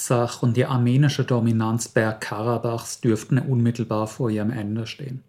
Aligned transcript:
Arzach 0.00 0.42
und 0.42 0.56
die 0.56 0.64
armenische 0.64 1.24
Dominanz 1.24 1.88
Bergkarabachs 1.88 3.02
dürften 3.02 3.38
unmittelbar 3.38 4.06
vor 4.06 4.30
ihrem 4.30 4.50
Ende 4.50 4.86
stehen. 4.86 5.22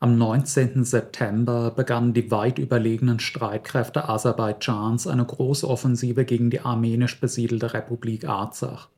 Am 0.00 0.18
19. 0.18 0.84
September 0.84 1.70
begannen 1.70 2.12
die 2.12 2.30
weit 2.30 2.58
überlegenen 2.58 3.20
Streitkräfte 3.20 4.06
Aserbaidschans 4.06 5.06
eine 5.06 5.24
Großoffensive 5.24 6.26
gegen 6.26 6.50
die 6.50 6.60
armenisch 6.60 7.18
besiedelte 7.18 7.72
Republik 7.72 8.28
Arzach. 8.28 8.88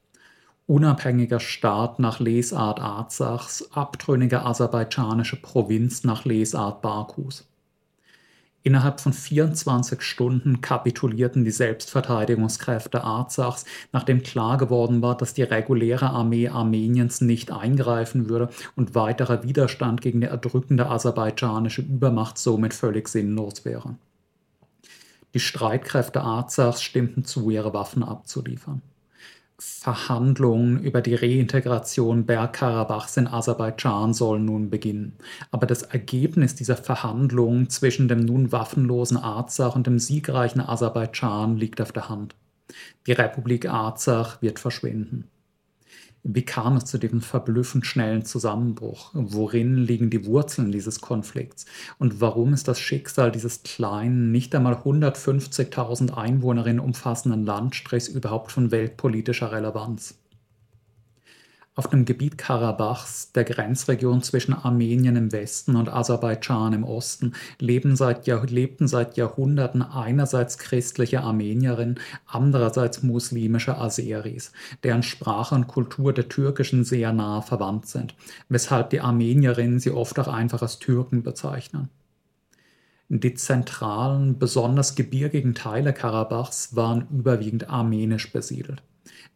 Unabhängiger 0.66 1.38
Staat 1.38 2.00
nach 2.00 2.18
Lesart 2.18 2.80
Arzachs, 2.80 3.68
abtrünnige 3.70 4.44
aserbaidschanische 4.44 5.40
Provinz 5.40 6.02
nach 6.02 6.24
Lesart 6.24 6.82
Bakus. 6.82 7.46
Innerhalb 8.66 9.00
von 9.00 9.12
24 9.12 10.02
Stunden 10.02 10.60
kapitulierten 10.60 11.44
die 11.44 11.52
Selbstverteidigungskräfte 11.52 13.04
Arzachs, 13.04 13.64
nachdem 13.92 14.24
klar 14.24 14.56
geworden 14.56 15.02
war, 15.02 15.16
dass 15.16 15.34
die 15.34 15.44
reguläre 15.44 16.10
Armee 16.10 16.48
Armeniens 16.48 17.20
nicht 17.20 17.52
eingreifen 17.52 18.28
würde 18.28 18.48
und 18.74 18.96
weiterer 18.96 19.44
Widerstand 19.44 20.00
gegen 20.00 20.20
die 20.20 20.26
erdrückende 20.26 20.90
aserbaidschanische 20.90 21.82
Übermacht 21.82 22.38
somit 22.38 22.74
völlig 22.74 23.06
sinnlos 23.06 23.64
wäre. 23.64 23.94
Die 25.32 25.38
Streitkräfte 25.38 26.22
Arzachs 26.22 26.82
stimmten 26.82 27.24
zu, 27.24 27.50
ihre 27.50 27.72
Waffen 27.72 28.02
abzuliefern. 28.02 28.82
Verhandlungen 29.58 30.82
über 30.82 31.00
die 31.00 31.14
Reintegration 31.14 32.26
Bergkarabachs 32.26 33.16
in 33.16 33.26
Aserbaidschan 33.26 34.12
sollen 34.12 34.44
nun 34.44 34.68
beginnen. 34.68 35.16
Aber 35.50 35.66
das 35.66 35.82
Ergebnis 35.82 36.54
dieser 36.54 36.76
Verhandlungen 36.76 37.70
zwischen 37.70 38.08
dem 38.08 38.20
nun 38.20 38.52
waffenlosen 38.52 39.16
Arzach 39.16 39.74
und 39.74 39.86
dem 39.86 39.98
siegreichen 39.98 40.60
Aserbaidschan 40.60 41.56
liegt 41.56 41.80
auf 41.80 41.92
der 41.92 42.08
Hand. 42.10 42.34
Die 43.06 43.12
Republik 43.12 43.66
Arzach 43.66 44.42
wird 44.42 44.58
verschwinden. 44.58 45.30
Wie 46.28 46.42
kam 46.44 46.76
es 46.76 46.86
zu 46.86 46.98
diesem 46.98 47.20
verblüffend 47.20 47.86
schnellen 47.86 48.24
Zusammenbruch? 48.24 49.10
Worin 49.12 49.76
liegen 49.76 50.10
die 50.10 50.26
Wurzeln 50.26 50.72
dieses 50.72 51.00
Konflikts? 51.00 51.66
Und 52.00 52.20
warum 52.20 52.52
ist 52.52 52.66
das 52.66 52.80
Schicksal 52.80 53.30
dieses 53.30 53.62
kleinen, 53.62 54.32
nicht 54.32 54.52
einmal 54.52 54.74
150.000 54.74 56.14
Einwohnerinnen 56.14 56.80
umfassenden 56.80 57.46
Landstrichs 57.46 58.08
überhaupt 58.08 58.50
von 58.50 58.72
weltpolitischer 58.72 59.52
Relevanz? 59.52 60.18
Auf 61.78 61.88
dem 61.88 62.06
Gebiet 62.06 62.38
Karabachs, 62.38 63.32
der 63.32 63.44
Grenzregion 63.44 64.22
zwischen 64.22 64.54
Armenien 64.54 65.14
im 65.14 65.30
Westen 65.30 65.76
und 65.76 65.90
Aserbaidschan 65.90 66.72
im 66.72 66.84
Osten, 66.84 67.34
seit 67.60 68.26
lebten 68.26 68.88
seit 68.88 69.18
Jahrhunderten 69.18 69.82
einerseits 69.82 70.56
christliche 70.56 71.20
Armenierinnen, 71.20 72.00
andererseits 72.26 73.02
muslimische 73.02 73.76
Aseris, 73.76 74.52
deren 74.84 75.02
Sprache 75.02 75.54
und 75.54 75.66
Kultur 75.66 76.14
der 76.14 76.30
türkischen 76.30 76.82
sehr 76.82 77.12
nahe 77.12 77.42
verwandt 77.42 77.88
sind, 77.88 78.14
weshalb 78.48 78.88
die 78.88 79.02
Armenierinnen 79.02 79.78
sie 79.78 79.90
oft 79.90 80.18
auch 80.18 80.28
einfach 80.28 80.62
als 80.62 80.78
Türken 80.78 81.22
bezeichnen. 81.22 81.90
Die 83.10 83.34
zentralen, 83.34 84.38
besonders 84.38 84.94
gebirgigen 84.94 85.54
Teile 85.54 85.92
Karabachs 85.92 86.74
waren 86.74 87.06
überwiegend 87.10 87.68
armenisch 87.68 88.32
besiedelt 88.32 88.82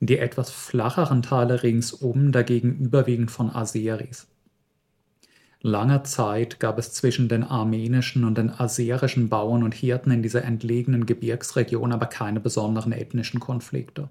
die 0.00 0.18
etwas 0.18 0.50
flacheren 0.50 1.22
Teile 1.22 1.62
ringsum 1.62 2.32
dagegen 2.32 2.78
überwiegend 2.78 3.30
von 3.30 3.50
Aseris. 3.50 4.26
Lange 5.62 6.02
Zeit 6.04 6.58
gab 6.58 6.78
es 6.78 6.94
zwischen 6.94 7.28
den 7.28 7.44
armenischen 7.44 8.24
und 8.24 8.38
den 8.38 8.48
aserischen 8.50 9.28
Bauern 9.28 9.62
und 9.62 9.74
Hirten 9.74 10.10
in 10.10 10.22
dieser 10.22 10.42
entlegenen 10.42 11.04
Gebirgsregion 11.04 11.92
aber 11.92 12.06
keine 12.06 12.40
besonderen 12.40 12.92
ethnischen 12.92 13.40
Konflikte. 13.40 14.08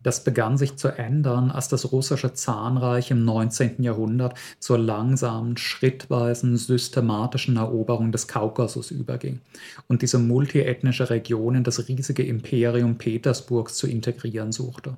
Das 0.00 0.22
begann 0.22 0.56
sich 0.56 0.76
zu 0.76 0.88
ändern, 0.88 1.50
als 1.50 1.68
das 1.68 1.90
russische 1.90 2.32
Zahnreich 2.32 3.10
im 3.10 3.24
19. 3.24 3.82
Jahrhundert 3.82 4.38
zur 4.60 4.78
langsamen, 4.78 5.56
schrittweisen, 5.56 6.56
systematischen 6.56 7.56
Eroberung 7.56 8.12
des 8.12 8.28
Kaukasus 8.28 8.92
überging 8.92 9.40
und 9.88 10.02
diese 10.02 10.20
multiethnische 10.20 11.10
Region 11.10 11.56
in 11.56 11.64
das 11.64 11.88
riesige 11.88 12.22
Imperium 12.22 12.96
Petersburgs 12.96 13.74
zu 13.74 13.88
integrieren 13.88 14.52
suchte. 14.52 14.96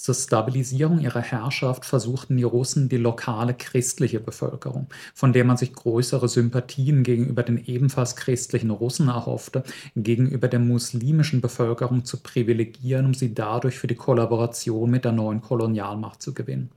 Zur 0.00 0.14
Stabilisierung 0.14 1.00
ihrer 1.00 1.20
Herrschaft 1.20 1.84
versuchten 1.84 2.38
die 2.38 2.42
Russen 2.42 2.88
die 2.88 2.96
lokale 2.96 3.52
christliche 3.52 4.18
Bevölkerung, 4.18 4.86
von 5.14 5.34
der 5.34 5.44
man 5.44 5.58
sich 5.58 5.74
größere 5.74 6.26
Sympathien 6.26 7.02
gegenüber 7.02 7.42
den 7.42 7.62
ebenfalls 7.66 8.16
christlichen 8.16 8.70
Russen 8.70 9.08
erhoffte, 9.08 9.62
gegenüber 9.94 10.48
der 10.48 10.60
muslimischen 10.60 11.42
Bevölkerung 11.42 12.06
zu 12.06 12.16
privilegieren, 12.16 13.04
um 13.04 13.12
sie 13.12 13.34
dadurch 13.34 13.78
für 13.78 13.88
die 13.88 13.94
Kollaboration 13.94 14.90
mit 14.90 15.04
der 15.04 15.12
neuen 15.12 15.42
Kolonialmacht 15.42 16.22
zu 16.22 16.32
gewinnen. 16.32 16.70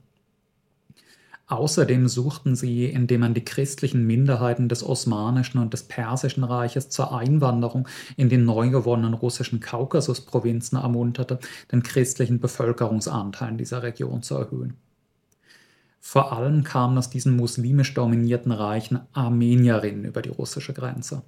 Außerdem 1.46 2.08
suchten 2.08 2.56
sie, 2.56 2.86
indem 2.86 3.20
man 3.20 3.34
die 3.34 3.44
christlichen 3.44 4.06
Minderheiten 4.06 4.70
des 4.70 4.82
Osmanischen 4.82 5.58
und 5.58 5.74
des 5.74 5.82
Persischen 5.82 6.42
Reiches 6.42 6.88
zur 6.88 7.14
Einwanderung 7.14 7.86
in 8.16 8.30
die 8.30 8.38
neu 8.38 8.70
gewonnenen 8.70 9.12
russischen 9.12 9.60
Kaukasusprovinzen 9.60 10.78
ermunterte, 10.78 11.38
den 11.70 11.82
christlichen 11.82 12.40
Bevölkerungsanteil 12.40 13.50
in 13.50 13.58
dieser 13.58 13.82
Region 13.82 14.22
zu 14.22 14.36
erhöhen. 14.36 14.78
Vor 16.00 16.32
allem 16.32 16.64
kamen 16.64 16.96
aus 16.96 17.10
diesen 17.10 17.36
muslimisch 17.36 17.92
dominierten 17.92 18.52
Reichen 18.52 19.00
Armenierinnen 19.12 20.04
über 20.04 20.22
die 20.22 20.30
russische 20.30 20.72
Grenze. 20.72 21.22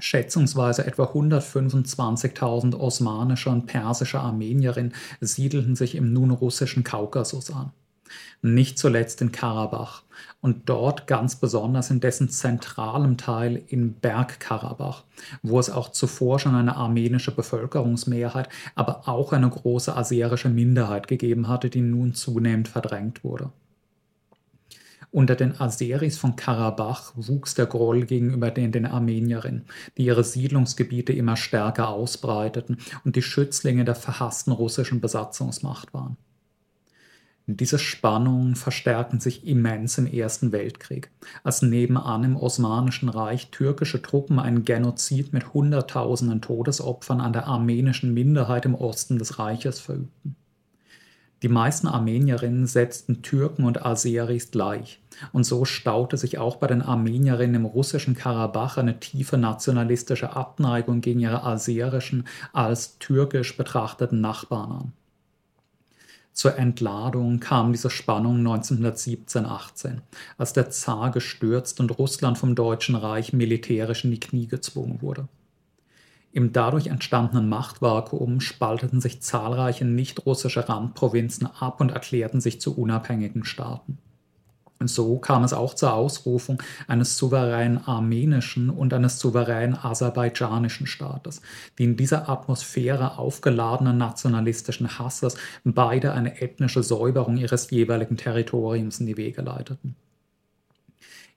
Schätzungsweise 0.00 0.84
etwa 0.84 1.04
125.000 1.04 2.74
osmanische 2.74 3.50
und 3.50 3.66
persische 3.66 4.20
Armenierinnen 4.20 4.94
siedelten 5.20 5.76
sich 5.76 5.94
im 5.94 6.12
nun 6.12 6.30
russischen 6.30 6.82
Kaukasus 6.82 7.50
an 7.52 7.72
nicht 8.42 8.78
zuletzt 8.78 9.20
in 9.22 9.32
Karabach 9.32 10.02
und 10.40 10.68
dort 10.68 11.06
ganz 11.06 11.36
besonders 11.36 11.90
in 11.90 12.00
dessen 12.00 12.28
zentralem 12.28 13.16
Teil 13.16 13.62
in 13.66 13.94
Bergkarabach, 13.94 15.04
wo 15.42 15.58
es 15.58 15.70
auch 15.70 15.90
zuvor 15.90 16.38
schon 16.38 16.54
eine 16.54 16.76
armenische 16.76 17.34
Bevölkerungsmehrheit, 17.34 18.48
aber 18.74 19.08
auch 19.08 19.32
eine 19.32 19.50
große 19.50 19.96
aserische 19.96 20.48
Minderheit 20.48 21.08
gegeben 21.08 21.48
hatte, 21.48 21.70
die 21.70 21.80
nun 21.80 22.14
zunehmend 22.14 22.68
verdrängt 22.68 23.24
wurde. 23.24 23.50
Unter 25.10 25.36
den 25.36 25.58
Aseris 25.58 26.18
von 26.18 26.36
Karabach 26.36 27.12
wuchs 27.16 27.54
der 27.54 27.64
Groll 27.64 28.04
gegenüber 28.04 28.50
den, 28.50 28.72
den 28.72 28.84
Armenierinnen, 28.84 29.64
die 29.96 30.04
ihre 30.04 30.22
Siedlungsgebiete 30.22 31.14
immer 31.14 31.36
stärker 31.36 31.88
ausbreiteten 31.88 32.76
und 33.04 33.16
die 33.16 33.22
Schützlinge 33.22 33.86
der 33.86 33.94
verhassten 33.94 34.52
russischen 34.52 35.00
Besatzungsmacht 35.00 35.94
waren. 35.94 36.18
Diese 37.50 37.78
Spannungen 37.78 38.56
verstärken 38.56 39.20
sich 39.20 39.46
immens 39.46 39.96
im 39.96 40.06
Ersten 40.06 40.52
Weltkrieg, 40.52 41.10
als 41.42 41.62
nebenan 41.62 42.22
im 42.22 42.36
Osmanischen 42.36 43.08
Reich 43.08 43.50
türkische 43.50 44.02
Truppen 44.02 44.38
einen 44.38 44.66
Genozid 44.66 45.32
mit 45.32 45.54
Hunderttausenden 45.54 46.42
Todesopfern 46.42 47.22
an 47.22 47.32
der 47.32 47.46
armenischen 47.46 48.12
Minderheit 48.12 48.66
im 48.66 48.74
Osten 48.74 49.18
des 49.18 49.38
Reiches 49.38 49.80
verübten. 49.80 50.36
Die 51.42 51.48
meisten 51.48 51.86
Armenierinnen 51.86 52.66
setzten 52.66 53.22
Türken 53.22 53.64
und 53.64 53.82
Aseris 53.82 54.50
gleich, 54.50 55.00
und 55.32 55.44
so 55.44 55.64
staute 55.64 56.18
sich 56.18 56.36
auch 56.36 56.56
bei 56.56 56.66
den 56.66 56.82
Armenierinnen 56.82 57.62
im 57.62 57.64
russischen 57.64 58.14
Karabach 58.14 58.76
eine 58.76 59.00
tiefe 59.00 59.38
nationalistische 59.38 60.36
Abneigung 60.36 61.00
gegen 61.00 61.20
ihre 61.20 61.44
aserischen 61.44 62.28
als 62.52 62.98
türkisch 62.98 63.56
betrachteten 63.56 64.20
Nachbarn 64.20 64.72
an. 64.72 64.92
Zur 66.38 66.56
Entladung 66.56 67.40
kam 67.40 67.72
diese 67.72 67.90
Spannung 67.90 68.46
1917-18, 68.46 70.02
als 70.36 70.52
der 70.52 70.70
Zar 70.70 71.10
gestürzt 71.10 71.80
und 71.80 71.98
Russland 71.98 72.38
vom 72.38 72.54
Deutschen 72.54 72.94
Reich 72.94 73.32
militärisch 73.32 74.04
in 74.04 74.12
die 74.12 74.20
Knie 74.20 74.46
gezwungen 74.46 75.02
wurde. 75.02 75.26
Im 76.30 76.52
dadurch 76.52 76.86
entstandenen 76.86 77.48
Machtvakuum 77.48 78.40
spalteten 78.40 79.00
sich 79.00 79.20
zahlreiche 79.20 79.84
nicht-russische 79.84 80.68
Randprovinzen 80.68 81.48
ab 81.58 81.80
und 81.80 81.90
erklärten 81.90 82.40
sich 82.40 82.60
zu 82.60 82.78
unabhängigen 82.78 83.44
Staaten. 83.44 83.98
So 84.80 85.18
kam 85.18 85.42
es 85.42 85.52
auch 85.52 85.74
zur 85.74 85.92
Ausrufung 85.92 86.62
eines 86.86 87.16
souveränen 87.16 87.86
armenischen 87.86 88.70
und 88.70 88.94
eines 88.94 89.18
souveränen 89.18 89.76
aserbaidschanischen 89.76 90.86
Staates, 90.86 91.40
die 91.78 91.84
in 91.84 91.96
dieser 91.96 92.28
Atmosphäre 92.28 93.18
aufgeladenen 93.18 93.98
nationalistischen 93.98 94.98
Hasses 94.98 95.36
beide 95.64 96.12
eine 96.12 96.40
ethnische 96.40 96.84
Säuberung 96.84 97.38
ihres 97.38 97.70
jeweiligen 97.70 98.16
Territoriums 98.16 99.00
in 99.00 99.06
die 99.06 99.16
Wege 99.16 99.42
leiteten. 99.42 99.96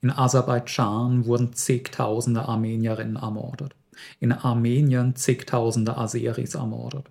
In 0.02 0.12
Aserbaidschan 0.12 1.26
wurden 1.26 1.54
zigtausende 1.54 2.48
Armenierinnen 2.48 3.16
ermordet, 3.16 3.76
in 4.20 4.32
Armenien 4.32 5.16
zigtausende 5.16 5.98
Aseris 5.98 6.56
ermordet. 6.56 7.10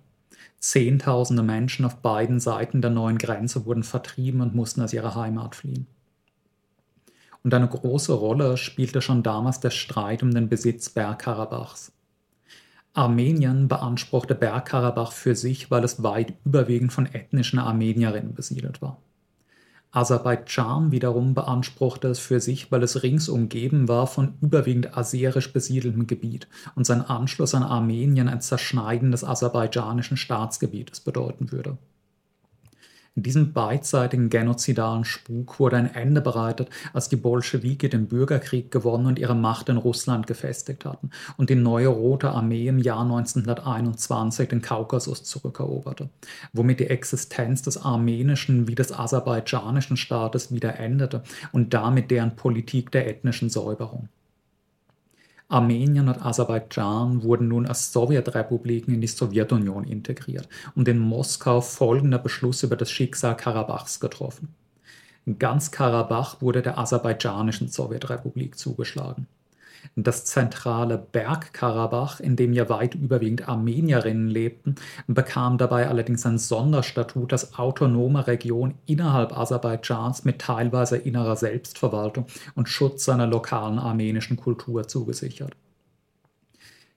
Zehntausende 0.59 1.41
Menschen 1.41 1.85
auf 1.85 1.97
beiden 1.97 2.39
Seiten 2.39 2.81
der 2.81 2.91
neuen 2.91 3.17
Grenze 3.17 3.65
wurden 3.65 3.83
vertrieben 3.83 4.41
und 4.41 4.55
mussten 4.55 4.81
aus 4.81 4.93
ihrer 4.93 5.15
Heimat 5.15 5.55
fliehen. 5.55 5.87
Und 7.43 7.53
eine 7.53 7.67
große 7.67 8.13
Rolle 8.13 8.57
spielte 8.57 9.01
schon 9.01 9.23
damals 9.23 9.59
der 9.59 9.71
Streit 9.71 10.21
um 10.23 10.31
den 10.31 10.49
Besitz 10.49 10.89
Bergkarabachs. 10.89 11.91
Armenien 12.93 13.67
beanspruchte 13.67 14.35
Bergkarabach 14.35 15.13
für 15.13 15.35
sich, 15.35 15.71
weil 15.71 15.83
es 15.83 16.03
weit 16.03 16.33
überwiegend 16.43 16.91
von 16.91 17.05
ethnischen 17.05 17.57
Armenierinnen 17.57 18.35
besiedelt 18.35 18.81
war. 18.81 18.97
Aserbaidschan 19.93 20.91
wiederum 20.91 21.33
beanspruchte 21.33 22.07
es 22.07 22.19
für 22.19 22.39
sich, 22.39 22.71
weil 22.71 22.81
es 22.83 23.03
rings 23.03 23.27
umgeben 23.27 23.89
war 23.89 24.07
von 24.07 24.35
überwiegend 24.41 24.97
aserisch 24.97 25.51
besiedeltem 25.51 26.07
Gebiet 26.07 26.47
und 26.75 26.85
sein 26.85 27.01
Anschluss 27.01 27.53
an 27.55 27.63
Armenien 27.63 28.29
ein 28.29 28.39
Zerschneiden 28.39 29.11
des 29.11 29.25
aserbaidschanischen 29.25 30.15
Staatsgebietes 30.15 31.01
bedeuten 31.01 31.51
würde. 31.51 31.77
Diesem 33.15 33.51
beidseitigen 33.51 34.29
genozidalen 34.29 35.03
Spuk 35.03 35.59
wurde 35.59 35.75
ein 35.75 35.93
Ende 35.93 36.21
bereitet, 36.21 36.69
als 36.93 37.09
die 37.09 37.17
Bolschewiki 37.17 37.89
den 37.89 38.07
Bürgerkrieg 38.07 38.71
gewonnen 38.71 39.05
und 39.05 39.19
ihre 39.19 39.35
Macht 39.35 39.67
in 39.67 39.75
Russland 39.75 40.27
gefestigt 40.27 40.85
hatten 40.85 41.09
und 41.35 41.49
die 41.49 41.55
neue 41.55 41.89
Rote 41.89 42.29
Armee 42.29 42.67
im 42.67 42.79
Jahr 42.79 43.01
1921 43.01 44.47
den 44.47 44.61
Kaukasus 44.61 45.25
zurückeroberte, 45.25 46.09
womit 46.53 46.79
die 46.79 46.87
Existenz 46.87 47.61
des 47.61 47.83
armenischen 47.83 48.69
wie 48.69 48.75
des 48.75 48.93
aserbaidschanischen 48.93 49.97
Staates 49.97 50.53
wieder 50.53 50.79
endete 50.79 51.21
und 51.51 51.73
damit 51.73 52.11
deren 52.11 52.37
Politik 52.37 52.91
der 52.91 53.09
ethnischen 53.09 53.49
Säuberung. 53.49 54.07
Armenien 55.51 56.07
und 56.07 56.25
Aserbaidschan 56.25 57.23
wurden 57.23 57.47
nun 57.49 57.65
als 57.65 57.91
Sowjetrepubliken 57.91 58.93
in 58.93 59.01
die 59.01 59.07
Sowjetunion 59.07 59.83
integriert 59.83 60.47
und 60.75 60.87
in 60.87 60.97
Moskau 60.97 61.61
folgender 61.61 62.19
Beschluss 62.19 62.63
über 62.63 62.75
das 62.75 62.89
Schicksal 62.89 63.35
Karabachs 63.35 63.99
getroffen. 63.99 64.55
Ganz 65.37 65.71
Karabach 65.71 66.41
wurde 66.41 66.61
der 66.61 66.77
aserbaidschanischen 66.77 67.67
Sowjetrepublik 67.67 68.57
zugeschlagen 68.57 69.27
das 69.95 70.25
zentrale 70.25 70.97
Bergkarabach, 70.97 72.19
in 72.19 72.35
dem 72.35 72.53
ja 72.53 72.69
weit 72.69 72.95
überwiegend 72.95 73.47
Armenierinnen 73.47 74.27
lebten, 74.27 74.75
bekam 75.07 75.57
dabei 75.57 75.87
allerdings 75.87 76.25
ein 76.25 76.37
Sonderstatut 76.37 77.31
als 77.33 77.57
autonome 77.57 78.27
Region 78.27 78.75
innerhalb 78.85 79.37
Aserbaidschans 79.37 80.25
mit 80.25 80.39
teilweise 80.39 80.97
innerer 80.97 81.35
Selbstverwaltung 81.35 82.25
und 82.55 82.69
Schutz 82.69 83.05
seiner 83.05 83.27
lokalen 83.27 83.79
armenischen 83.79 84.37
Kultur 84.37 84.87
zugesichert. 84.87 85.55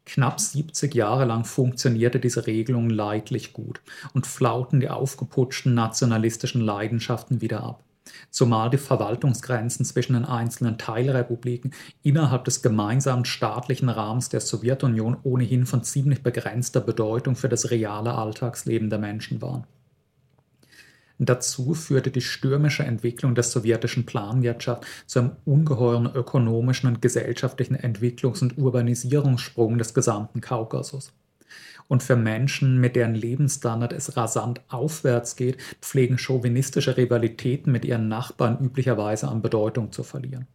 Knapp 0.06 0.38
70 0.38 0.94
Jahre 0.94 1.24
lang 1.24 1.44
funktionierte 1.44 2.20
diese 2.20 2.46
Regelung 2.46 2.90
leidlich 2.90 3.54
gut 3.54 3.80
und 4.12 4.26
flauten 4.26 4.80
die 4.80 4.90
aufgeputschten 4.90 5.72
nationalistischen 5.72 6.60
Leidenschaften 6.60 7.40
wieder 7.40 7.62
ab 7.62 7.83
zumal 8.30 8.70
die 8.70 8.78
Verwaltungsgrenzen 8.78 9.84
zwischen 9.84 10.14
den 10.14 10.24
einzelnen 10.24 10.78
Teilrepubliken 10.78 11.72
innerhalb 12.02 12.44
des 12.44 12.62
gemeinsamen 12.62 13.24
staatlichen 13.24 13.88
Rahmens 13.88 14.28
der 14.28 14.40
Sowjetunion 14.40 15.16
ohnehin 15.22 15.66
von 15.66 15.82
ziemlich 15.82 16.22
begrenzter 16.22 16.80
Bedeutung 16.80 17.36
für 17.36 17.48
das 17.48 17.70
reale 17.70 18.14
Alltagsleben 18.14 18.90
der 18.90 18.98
Menschen 18.98 19.40
waren. 19.40 19.64
Dazu 21.18 21.74
führte 21.74 22.10
die 22.10 22.20
stürmische 22.20 22.82
Entwicklung 22.82 23.34
der 23.34 23.44
sowjetischen 23.44 24.04
Planwirtschaft 24.04 24.84
zu 25.06 25.20
einem 25.20 25.32
ungeheuren 25.44 26.12
ökonomischen 26.12 26.88
und 26.88 27.00
gesellschaftlichen 27.00 27.76
Entwicklungs- 27.76 28.42
und 28.42 28.58
Urbanisierungssprung 28.58 29.78
des 29.78 29.94
gesamten 29.94 30.40
Kaukasus. 30.40 31.12
Und 31.88 32.02
für 32.02 32.16
Menschen, 32.16 32.80
mit 32.80 32.96
deren 32.96 33.14
Lebensstandard 33.14 33.92
es 33.92 34.16
rasant 34.16 34.62
aufwärts 34.68 35.36
geht, 35.36 35.58
pflegen 35.80 36.18
chauvinistische 36.18 36.96
Rivalitäten 36.96 37.70
mit 37.72 37.84
ihren 37.84 38.08
Nachbarn 38.08 38.58
üblicherweise 38.58 39.28
an 39.28 39.42
Bedeutung 39.42 39.92
zu 39.92 40.02
verlieren. 40.02 40.46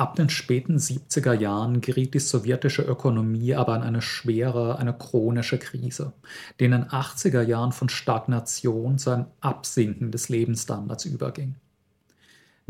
Ab 0.00 0.16
den 0.16 0.30
späten 0.30 0.78
70er 0.78 1.34
Jahren 1.34 1.82
geriet 1.82 2.14
die 2.14 2.20
sowjetische 2.20 2.80
Ökonomie 2.80 3.54
aber 3.54 3.76
in 3.76 3.82
eine 3.82 4.00
schwere, 4.00 4.78
eine 4.78 4.94
chronische 4.94 5.58
Krise, 5.58 6.14
die 6.58 6.64
in 6.64 6.70
den 6.70 6.84
80er 6.84 7.42
Jahren 7.42 7.72
von 7.72 7.90
Stagnation 7.90 8.96
zu 8.96 9.10
einem 9.10 9.26
Absinken 9.40 10.10
des 10.10 10.30
Lebensstandards 10.30 11.04
überging. 11.04 11.56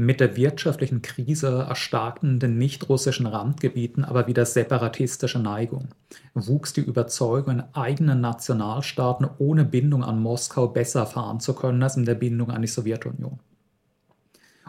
Mit 0.03 0.19
der 0.19 0.35
wirtschaftlichen 0.35 1.03
Krise 1.03 1.67
erstarkten 1.69 2.31
in 2.31 2.39
den 2.39 2.57
nicht-russischen 2.57 3.27
Randgebieten 3.27 4.03
aber 4.03 4.27
wieder 4.27 4.47
separatistische 4.47 5.39
Neigung. 5.39 5.89
Wuchs 6.33 6.73
die 6.73 6.81
Überzeugung, 6.81 7.57
in 7.57 7.65
eigenen 7.75 8.23
Nationalstaaten 8.23 9.29
ohne 9.37 9.67
Bindung 9.67 10.03
an 10.03 10.23
Moskau 10.23 10.69
besser 10.69 11.05
fahren 11.05 11.39
zu 11.39 11.53
können 11.53 11.83
als 11.83 11.99
in 11.99 12.07
der 12.07 12.15
Bindung 12.15 12.51
an 12.51 12.63
die 12.63 12.69
Sowjetunion. 12.69 13.41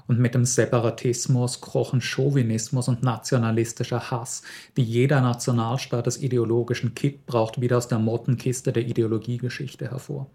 Und 0.05 0.19
mit 0.19 0.35
dem 0.35 0.43
Separatismus 0.43 1.61
krochen 1.61 2.01
Chauvinismus 2.01 2.89
und 2.89 3.01
nationalistischer 3.01 4.11
Hass, 4.11 4.41
die 4.75 4.83
jeder 4.83 5.21
Nationalstaat 5.21 6.07
des 6.07 6.21
ideologischen 6.21 6.93
Kitt 6.93 7.25
braucht, 7.25 7.61
wieder 7.61 7.77
aus 7.77 7.87
der 7.87 7.99
Mottenkiste 7.99 8.73
der 8.73 8.85
Ideologiegeschichte 8.85 9.91
hervor. 9.91 10.29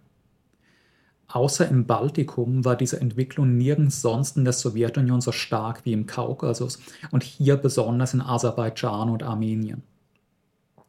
Außer 1.28 1.68
im 1.68 1.86
Baltikum 1.86 2.64
war 2.64 2.76
diese 2.76 3.00
Entwicklung 3.00 3.56
nirgends 3.56 4.00
sonst 4.00 4.36
in 4.36 4.44
der 4.44 4.52
Sowjetunion 4.52 5.20
so 5.20 5.32
stark 5.32 5.84
wie 5.84 5.92
im 5.92 6.06
Kaukasus 6.06 6.78
und 7.10 7.24
hier 7.24 7.56
besonders 7.56 8.14
in 8.14 8.20
Aserbaidschan 8.20 9.10
und 9.10 9.22
Armenien. 9.22 9.82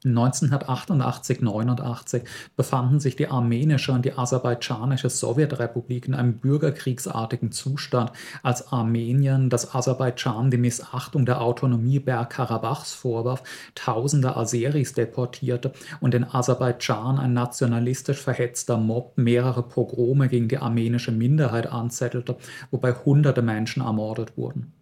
1988, 0.10 1.42
89 1.42 2.24
befanden 2.56 3.00
sich 3.00 3.16
die 3.16 3.28
armenische 3.28 3.92
und 3.92 4.06
die 4.06 4.14
aserbaidschanische 4.14 5.10
Sowjetrepublik 5.10 6.08
in 6.08 6.14
einem 6.14 6.38
bürgerkriegsartigen 6.40 7.52
Zustand, 7.52 8.12
als 8.44 8.72
Armenien 8.72 9.50
das 9.50 9.74
Aserbaidschan 9.74 10.52
die 10.52 10.58
Missachtung 10.58 11.26
der 11.26 11.42
Autonomie 11.42 12.00
Bergkarabachs 12.00 12.94
vorwarf, 12.94 13.44
tausende 13.76 14.36
Aseris 14.36 14.94
deportierte 14.94 15.74
und 16.00 16.14
in 16.14 16.24
Aserbaidschan 16.24 17.20
ein 17.20 17.34
nationalistisch 17.34 18.22
verhetzter 18.22 18.78
Mob 18.78 19.14
mehrere 19.18 19.64
Pogrome 19.64 20.28
gegen 20.30 20.48
die 20.48 20.58
armenische 20.58 21.12
Minderheit 21.12 21.68
anzettelte, 21.68 22.38
wobei 22.72 22.94
hunderte 22.94 23.42
Menschen 23.42 23.82
ermordet 23.82 24.38
wurden. 24.38 24.77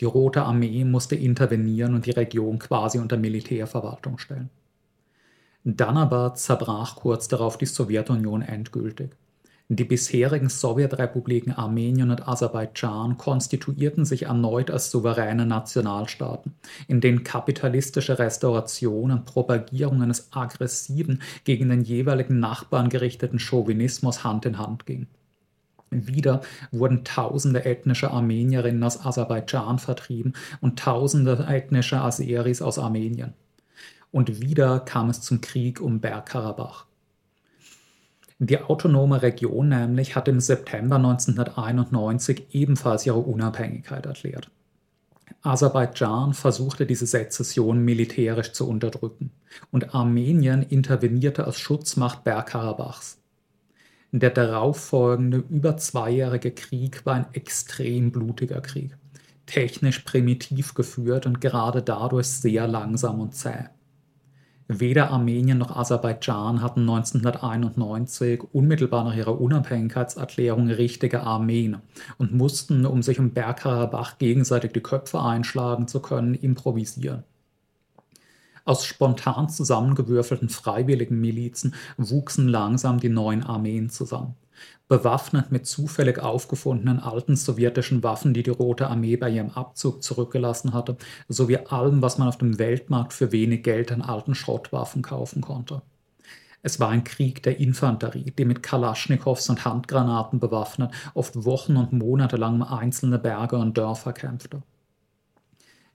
Die 0.00 0.04
Rote 0.04 0.42
Armee 0.42 0.84
musste 0.84 1.16
intervenieren 1.16 1.94
und 1.94 2.06
die 2.06 2.12
Region 2.12 2.58
quasi 2.58 2.98
unter 2.98 3.16
Militärverwaltung 3.16 4.18
stellen. 4.18 4.50
Dann 5.64 5.96
aber 5.96 6.34
zerbrach 6.34 6.96
kurz 6.96 7.28
darauf 7.28 7.58
die 7.58 7.66
Sowjetunion 7.66 8.42
endgültig. 8.42 9.10
Die 9.70 9.84
bisherigen 9.84 10.48
Sowjetrepubliken 10.48 11.52
Armenien 11.52 12.10
und 12.10 12.26
Aserbaidschan 12.26 13.18
konstituierten 13.18 14.06
sich 14.06 14.22
erneut 14.22 14.70
als 14.70 14.90
souveräne 14.90 15.44
Nationalstaaten, 15.44 16.54
in 16.86 17.02
denen 17.02 17.22
kapitalistische 17.22 18.18
Restauration 18.18 19.10
und 19.10 19.26
Propagierung 19.26 20.00
eines 20.00 20.32
aggressiven, 20.32 21.20
gegen 21.44 21.68
den 21.68 21.82
jeweiligen 21.82 22.40
Nachbarn 22.40 22.88
gerichteten 22.88 23.38
Chauvinismus 23.38 24.24
Hand 24.24 24.46
in 24.46 24.56
Hand 24.56 24.86
ging. 24.86 25.06
Wieder 25.90 26.42
wurden 26.70 27.04
tausende 27.04 27.64
ethnische 27.64 28.10
Armenierinnen 28.10 28.82
aus 28.82 29.04
Aserbaidschan 29.04 29.78
vertrieben 29.78 30.34
und 30.60 30.78
tausende 30.78 31.46
ethnische 31.48 32.00
Aseris 32.00 32.62
aus 32.62 32.78
Armenien. 32.78 33.34
Und 34.10 34.40
wieder 34.40 34.80
kam 34.80 35.10
es 35.10 35.20
zum 35.20 35.40
Krieg 35.40 35.80
um 35.80 36.00
Bergkarabach. 36.00 36.86
Die 38.40 38.60
autonome 38.60 39.22
Region 39.22 39.68
nämlich 39.68 40.14
hat 40.14 40.28
im 40.28 40.40
September 40.40 40.96
1991 40.96 42.54
ebenfalls 42.54 43.04
ihre 43.04 43.18
Unabhängigkeit 43.18 44.06
erklärt. 44.06 44.50
Aserbaidschan 45.42 46.34
versuchte 46.34 46.86
diese 46.86 47.06
Sezession 47.06 47.84
militärisch 47.84 48.52
zu 48.52 48.68
unterdrücken 48.68 49.30
und 49.70 49.94
Armenien 49.94 50.62
intervenierte 50.62 51.44
als 51.44 51.58
Schutzmacht 51.58 52.24
Bergkarabachs. 52.24 53.18
Der 54.12 54.30
darauffolgende 54.30 55.44
über 55.50 55.76
zweijährige 55.76 56.50
Krieg 56.50 57.04
war 57.04 57.14
ein 57.14 57.26
extrem 57.34 58.10
blutiger 58.10 58.62
Krieg, 58.62 58.96
technisch 59.44 59.98
primitiv 59.98 60.72
geführt 60.72 61.26
und 61.26 61.42
gerade 61.42 61.82
dadurch 61.82 62.26
sehr 62.26 62.66
langsam 62.66 63.20
und 63.20 63.34
zäh. 63.34 63.66
Weder 64.66 65.10
Armenien 65.10 65.58
noch 65.58 65.76
Aserbaidschan 65.76 66.62
hatten 66.62 66.80
1991 66.80 68.42
unmittelbar 68.52 69.04
nach 69.04 69.16
ihrer 69.16 69.40
Unabhängigkeitserklärung 69.40 70.70
richtige 70.70 71.22
Armeen 71.22 71.78
und 72.16 72.32
mussten, 72.34 72.86
um 72.86 73.02
sich 73.02 73.18
um 73.18 73.30
Bergkarabach 73.30 74.16
gegenseitig 74.18 74.72
die 74.72 74.82
Köpfe 74.82 75.20
einschlagen 75.20 75.86
zu 75.86 76.00
können, 76.00 76.34
improvisieren. 76.34 77.24
Aus 78.68 78.84
spontan 78.84 79.48
zusammengewürfelten 79.48 80.50
freiwilligen 80.50 81.18
Milizen 81.18 81.74
wuchsen 81.96 82.48
langsam 82.48 83.00
die 83.00 83.08
neuen 83.08 83.42
Armeen 83.42 83.88
zusammen. 83.88 84.34
Bewaffnet 84.88 85.50
mit 85.50 85.66
zufällig 85.66 86.18
aufgefundenen 86.18 87.00
alten 87.00 87.34
sowjetischen 87.34 88.02
Waffen, 88.02 88.34
die 88.34 88.42
die 88.42 88.50
Rote 88.50 88.88
Armee 88.88 89.16
bei 89.16 89.30
ihrem 89.30 89.48
Abzug 89.48 90.02
zurückgelassen 90.02 90.74
hatte, 90.74 90.98
sowie 91.30 91.56
allem, 91.56 92.02
was 92.02 92.18
man 92.18 92.28
auf 92.28 92.36
dem 92.36 92.58
Weltmarkt 92.58 93.14
für 93.14 93.32
wenig 93.32 93.62
Geld 93.62 93.90
an 93.90 94.02
alten 94.02 94.34
Schrottwaffen 94.34 95.00
kaufen 95.00 95.40
konnte. 95.40 95.80
Es 96.62 96.78
war 96.78 96.90
ein 96.90 97.04
Krieg 97.04 97.42
der 97.42 97.58
Infanterie, 97.60 98.34
die 98.36 98.44
mit 98.44 98.62
Kalaschnikows 98.62 99.48
und 99.48 99.64
Handgranaten 99.64 100.40
bewaffnet 100.40 100.92
oft 101.14 101.42
Wochen 101.46 101.78
und 101.78 101.94
Monate 101.94 102.36
lang 102.36 102.56
um 102.56 102.62
einzelne 102.64 103.18
Berge 103.18 103.56
und 103.56 103.78
Dörfer 103.78 104.12
kämpfte. 104.12 104.60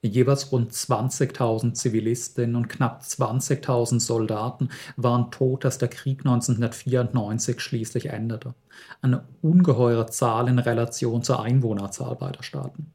Jeweils 0.06 0.52
rund 0.52 0.74
20.000 0.74 1.74
Zivilistinnen 1.74 2.58
und 2.58 2.68
knapp 2.68 3.04
20.000 3.04 4.02
Soldaten 4.02 4.70
waren 4.98 5.32
tot, 5.32 5.64
als 5.64 5.78
der 5.78 5.88
Krieg 5.88 6.20
1994 6.20 7.62
schließlich 7.62 8.08
endete. 8.08 8.54
Eine 9.02 9.24
ungeheure 9.42 10.08
Zahl 10.08 10.50
in 10.50 10.60
Relation 10.60 11.24
zur 11.24 11.42
Einwohnerzahl 11.42 12.16
beider 12.16 12.44
Staaten. 12.44 12.92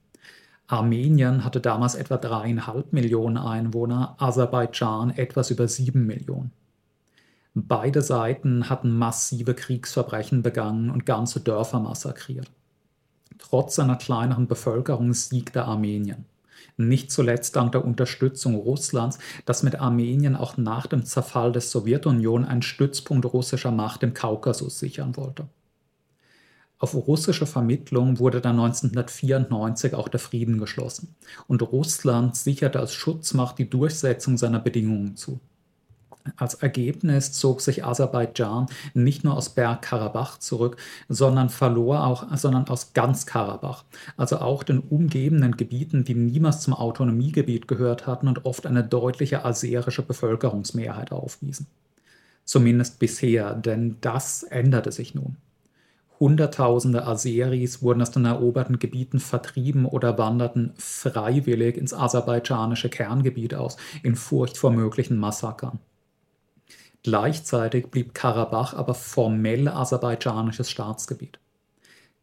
Armenien 0.66 1.44
hatte 1.44 1.60
damals 1.60 1.94
etwa 1.94 2.18
dreieinhalb 2.18 2.92
Millionen 2.92 3.38
Einwohner, 3.38 4.14
Aserbaidschan 4.18 5.10
etwas 5.16 5.50
über 5.50 5.66
sieben 5.66 6.06
Millionen. 6.06 6.52
Beide 7.54 8.02
Seiten 8.02 8.68
hatten 8.68 8.96
massive 8.96 9.54
Kriegsverbrechen 9.54 10.42
begangen 10.42 10.90
und 10.90 11.06
ganze 11.06 11.40
Dörfer 11.40 11.80
massakriert. 11.80 12.50
Trotz 13.38 13.76
seiner 13.76 13.96
kleineren 13.96 14.46
Bevölkerung 14.46 15.14
siegte 15.14 15.64
Armenien. 15.64 16.26
Nicht 16.76 17.10
zuletzt 17.10 17.56
dank 17.56 17.72
der 17.72 17.84
Unterstützung 17.84 18.54
Russlands, 18.54 19.18
das 19.44 19.62
mit 19.62 19.80
Armenien 19.80 20.36
auch 20.36 20.56
nach 20.56 20.86
dem 20.86 21.04
Zerfall 21.04 21.52
der 21.52 21.62
Sowjetunion 21.62 22.44
einen 22.44 22.62
Stützpunkt 22.62 23.26
russischer 23.26 23.72
Macht 23.72 24.02
im 24.02 24.14
Kaukasus 24.14 24.78
sichern 24.78 25.16
wollte. 25.16 25.48
Auf 26.78 26.94
russische 26.94 27.46
Vermittlung 27.46 28.20
wurde 28.20 28.40
dann 28.40 28.60
1994 28.60 29.94
auch 29.94 30.08
der 30.08 30.20
Frieden 30.20 30.58
geschlossen 30.58 31.16
und 31.48 31.62
Russland 31.62 32.36
sicherte 32.36 32.78
als 32.78 32.94
Schutzmacht 32.94 33.58
die 33.58 33.68
Durchsetzung 33.68 34.38
seiner 34.38 34.60
Bedingungen 34.60 35.16
zu. 35.16 35.40
Als 36.36 36.54
Ergebnis 36.54 37.32
zog 37.32 37.60
sich 37.60 37.84
Aserbaidschan 37.84 38.66
nicht 38.94 39.24
nur 39.24 39.36
aus 39.36 39.50
Bergkarabach 39.50 40.38
zurück, 40.38 40.76
sondern 41.08 41.48
verlor 41.48 42.04
auch, 42.04 42.26
sondern 42.36 42.68
aus 42.68 42.92
ganz 42.92 43.26
Karabach, 43.26 43.84
also 44.16 44.38
auch 44.38 44.62
den 44.62 44.80
umgebenden 44.80 45.56
Gebieten, 45.56 46.04
die 46.04 46.14
niemals 46.14 46.60
zum 46.60 46.74
Autonomiegebiet 46.74 47.68
gehört 47.68 48.06
hatten 48.06 48.28
und 48.28 48.44
oft 48.44 48.66
eine 48.66 48.84
deutliche 48.84 49.44
aserische 49.44 50.02
Bevölkerungsmehrheit 50.02 51.12
aufwiesen. 51.12 51.66
Zumindest 52.44 52.98
bisher, 52.98 53.54
denn 53.54 53.96
das 54.00 54.42
änderte 54.42 54.90
sich 54.92 55.14
nun. 55.14 55.36
Hunderttausende 56.20 57.06
Aseris 57.06 57.80
wurden 57.82 58.02
aus 58.02 58.10
den 58.10 58.24
eroberten 58.24 58.78
Gebieten 58.78 59.20
vertrieben 59.20 59.86
oder 59.86 60.18
wanderten 60.18 60.72
freiwillig 60.76 61.76
ins 61.76 61.94
aserbaidschanische 61.94 62.88
Kerngebiet 62.88 63.54
aus, 63.54 63.76
in 64.02 64.16
Furcht 64.16 64.56
vor 64.58 64.72
möglichen 64.72 65.16
Massakern. 65.18 65.78
Gleichzeitig 67.02 67.88
blieb 67.88 68.14
Karabach 68.14 68.74
aber 68.74 68.94
formell 68.94 69.68
aserbaidschanisches 69.68 70.70
Staatsgebiet. 70.70 71.38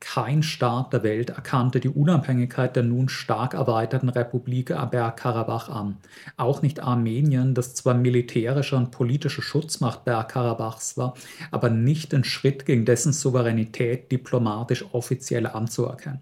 Kein 0.02 0.44
Staat 0.44 0.94
der 0.94 1.04
Welt 1.04 1.30
erkannte 1.32 1.80
die 1.80 1.90
Unabhängigkeit 1.90 2.76
der 2.76 2.84
nun 2.84 3.10
stark 3.10 3.54
erweiterten 3.54 4.10
Republik 4.10 4.68
Bergkarabach 4.68 5.70
an. 5.70 5.98
Auch 6.38 6.62
nicht 6.62 6.82
Armenien, 6.82 7.56
das 7.56 7.74
zwar 7.74 7.94
militärische 7.94 8.76
und 8.76 8.92
politische 8.92 9.42
Schutzmacht 9.42 10.04
Bergkarabachs 10.04 10.98
war, 10.98 11.16
aber 11.50 11.70
nicht 11.70 12.12
den 12.12 12.24
Schritt 12.24 12.66
gegen 12.66 12.86
dessen 12.86 13.14
Souveränität 13.14 14.12
diplomatisch 14.12 14.86
offiziell 14.92 15.48
anzuerkennen. 15.48 16.22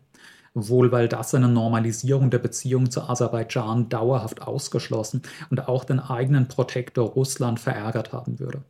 Wohl 0.56 0.92
weil 0.92 1.08
das 1.08 1.34
eine 1.34 1.48
Normalisierung 1.48 2.30
der 2.30 2.40
Beziehungen 2.40 2.92
zu 2.92 3.02
Aserbaidschan 3.02 3.90
dauerhaft 3.90 4.42
ausgeschlossen 4.42 5.24
und 5.50 5.68
auch 5.68 5.84
den 5.84 6.00
eigenen 6.00 6.48
Protektor 6.48 7.10
Russland 7.10 7.60
verärgert 7.60 8.14
haben 8.14 8.40
würde. 8.40 8.64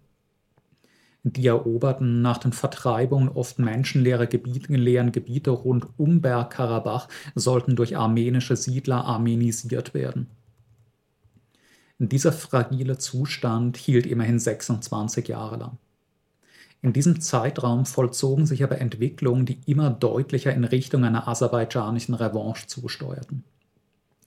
Die 1.25 1.47
eroberten 1.47 2.21
nach 2.21 2.37
den 2.37 2.51
Vertreibungen 2.51 3.29
oft 3.29 3.57
menschenleere 3.57 4.27
Gebiete, 4.27 4.73
leeren 4.75 5.13
Gebiete 5.13 5.51
rund 5.51 5.87
um 5.97 6.21
Bergkarabach 6.21 7.07
sollten 7.33 7.77
durch 7.77 7.95
armenische 7.95 8.57
Siedler 8.57 9.05
armenisiert 9.05 9.93
werden. 9.93 10.27
Dieser 11.97 12.33
fragile 12.33 12.97
Zustand 12.97 13.77
hielt 13.77 14.05
immerhin 14.05 14.37
26 14.39 15.29
Jahre 15.29 15.57
lang. 15.57 15.77
In 16.83 16.91
diesem 16.91 17.21
Zeitraum 17.21 17.85
vollzogen 17.85 18.45
sich 18.45 18.61
aber 18.61 18.79
Entwicklungen, 18.79 19.45
die 19.45 19.57
immer 19.65 19.89
deutlicher 19.89 20.53
in 20.53 20.65
Richtung 20.65 21.05
einer 21.05 21.29
aserbaidschanischen 21.29 22.13
Revanche 22.13 22.67
zusteuerten. 22.67 23.45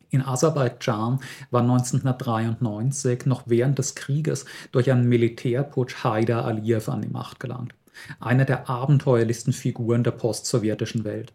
In 0.08 0.22
Aserbaidschan 0.22 1.20
war 1.50 1.60
1993 1.60 3.26
noch 3.26 3.42
während 3.44 3.78
des 3.78 3.94
Krieges 3.94 4.46
durch 4.72 4.90
einen 4.90 5.06
Militärputsch 5.06 6.02
Haidar 6.02 6.46
Aliyev 6.46 6.90
an 6.90 7.02
die 7.02 7.08
Macht 7.08 7.40
gelangt, 7.40 7.74
einer 8.20 8.46
der 8.46 8.70
abenteuerlichsten 8.70 9.52
Figuren 9.52 10.02
der 10.02 10.12
postsowjetischen 10.12 11.04
Welt. 11.04 11.34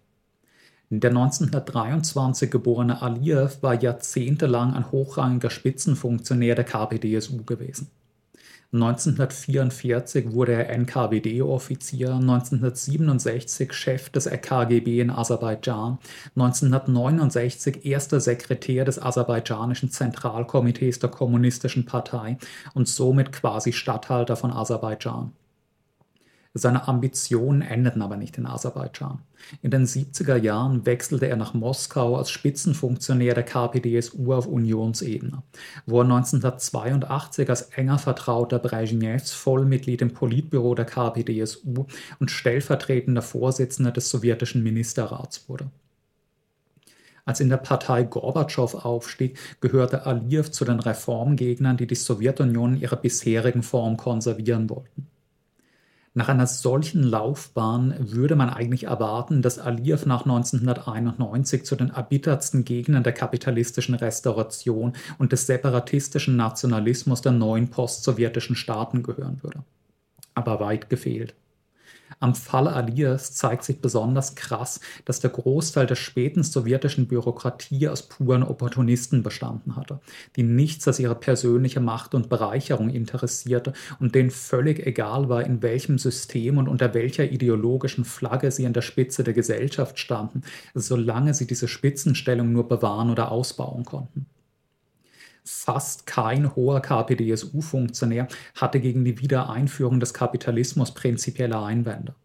Der 0.90 1.12
1923 1.12 2.50
geborene 2.50 3.04
Aliyev 3.04 3.62
war 3.62 3.80
jahrzehntelang 3.80 4.74
ein 4.74 4.92
hochrangiger 4.92 5.52
Spitzenfunktionär 5.52 6.56
der 6.56 6.66
KPDSU 6.66 7.44
gewesen. 7.44 7.92
1944 8.74 10.32
wurde 10.32 10.54
er 10.54 10.70
NKWD-Offizier, 10.78 12.14
1967 12.14 13.74
Chef 13.74 14.10
des 14.10 14.30
KGB 14.30 15.02
in 15.02 15.10
Aserbaidschan, 15.10 16.00
1969 16.38 17.86
erster 17.86 18.22
Sekretär 18.22 18.86
des 18.86 19.02
aserbaidschanischen 19.02 19.92
Zentralkomitees 19.92 21.00
der 21.00 21.10
Kommunistischen 21.10 21.86
Partei 21.86 22.38
und 22.74 22.88
somit 22.88 23.34
quasi 23.34 23.74
Statthalter 23.74 24.38
von 24.38 24.52
Aserbaidschan. 24.54 25.34
Seine 26.54 26.86
Ambitionen 26.90 27.62
endeten 27.62 28.02
aber 28.02 28.18
nicht 28.18 28.38
in 28.38 28.46
Aserbaidschan. 28.46 29.20
In 29.62 29.72
den 29.72 29.86
70er 29.86 30.36
Jahren 30.36 30.86
wechselte 30.86 31.28
er 31.28 31.38
nach 31.38 31.54
Moskau 31.54 32.18
als 32.18 32.30
Spitzenfunktionär 32.30 33.34
der 33.34 33.44
KPDSU 33.44 34.34
auf 34.34 34.48
Unionsebene, 34.48 35.44
wo 35.86 36.00
er 36.00 36.04
1982 36.04 37.50
als 37.50 37.62
enger 37.62 38.00
Vertrauter 38.00 38.60
Brezhnevs 38.60 39.32
Vollmitglied 39.32 40.02
im 40.02 40.14
Politbüro 40.14 40.76
der 40.76 40.86
KPDSU 40.86 41.86
und 42.20 42.32
stellvertretender 42.32 43.22
Vorsitzender 43.22 43.92
des 43.92 44.10
sowjetischen 44.10 44.62
Ministerrats 44.62 45.48
wurde. 45.48 45.72
Als 47.24 47.40
in 47.40 47.48
der 47.48 47.58
Partei 47.58 48.04
Gorbatschow 48.04 48.76
aufstieg, 48.84 49.38
gehörte 49.62 50.06
Aliyev 50.06 50.52
zu 50.52 50.66
den 50.66 50.82
Reformgegnern, 50.82 51.78
die 51.78 51.88
die 51.88 51.96
Sowjetunion 51.96 52.76
in 52.76 52.82
ihrer 52.82 52.98
bisherigen 52.98 53.64
Form 53.64 53.96
konservieren 53.96 54.70
wollten. 54.70 55.08
Nach 56.14 56.28
einer 56.28 56.46
solchen 56.46 57.04
Laufbahn 57.04 57.96
würde 57.98 58.36
man 58.36 58.50
eigentlich 58.50 58.84
erwarten, 58.84 59.42
dass 59.42 59.60
Aliyev 59.60 60.06
nach 60.06 60.24
1991 60.24 61.64
zu 61.64 61.78
den 61.78 61.92
erbittertsten 61.92 62.66
Gegnern 62.66 63.04
der 63.04 63.14
kapitalistischen 63.14 63.96
Restauration 63.96 64.92
und 65.20 65.32
des 65.32 65.48
separatistischen 65.48 66.36
Nationalismus 66.36 67.22
der 67.22 67.32
neuen 67.32 67.70
postsowjetischen 67.70 68.58
Staaten 68.58 69.04
gehören 69.04 69.42
würde. 69.42 69.64
Aber 70.34 70.60
weit 70.60 70.90
gefehlt. 70.90 71.34
Am 72.20 72.36
Fall 72.36 72.68
Alias 72.68 73.34
zeigt 73.34 73.64
sich 73.64 73.82
besonders 73.82 74.36
krass, 74.36 74.80
dass 75.06 75.20
der 75.20 75.30
Großteil 75.30 75.88
der 75.88 75.96
späten 75.96 76.44
sowjetischen 76.44 77.08
Bürokratie 77.08 77.88
aus 77.88 78.04
puren 78.04 78.44
Opportunisten 78.44 79.24
bestanden 79.24 79.76
hatte, 79.76 80.00
die 80.36 80.44
nichts 80.44 80.88
als 80.88 81.00
ihre 81.00 81.16
persönliche 81.16 81.80
Macht 81.80 82.14
und 82.14 82.30
Bereicherung 82.30 82.90
interessierte 82.90 83.74
und 84.00 84.16
denen 84.16 84.32
völlig 84.32 84.86
egal 84.86 85.30
war, 85.30 85.44
in 85.44 85.62
welchem 85.62 85.98
System 85.98 86.58
und 86.58 86.68
unter 86.68 86.94
welcher 86.94 87.32
ideologischen 87.32 88.06
Flagge 88.06 88.52
sie 88.52 88.66
an 88.66 88.74
der 88.74 88.82
Spitze 88.82 89.24
der 89.24 89.34
Gesellschaft 89.34 90.00
standen, 90.00 90.42
solange 90.74 91.34
sie 91.34 91.48
diese 91.48 91.68
Spitzenstellung 91.68 92.52
nur 92.52 92.68
bewahren 92.68 93.10
oder 93.10 93.32
ausbauen 93.32 93.86
konnten. 93.86 94.26
Fast 95.44 96.06
kein 96.06 96.56
hoher 96.56 96.82
KPDSU-Funktionär 96.82 98.28
hatte 98.56 98.80
gegen 98.80 99.04
die 99.04 99.20
Wiedereinführung 99.20 100.00
des 100.00 100.14
Kapitalismus 100.14 100.94
prinzipielle 100.94 101.60
Einwände. 101.60 102.16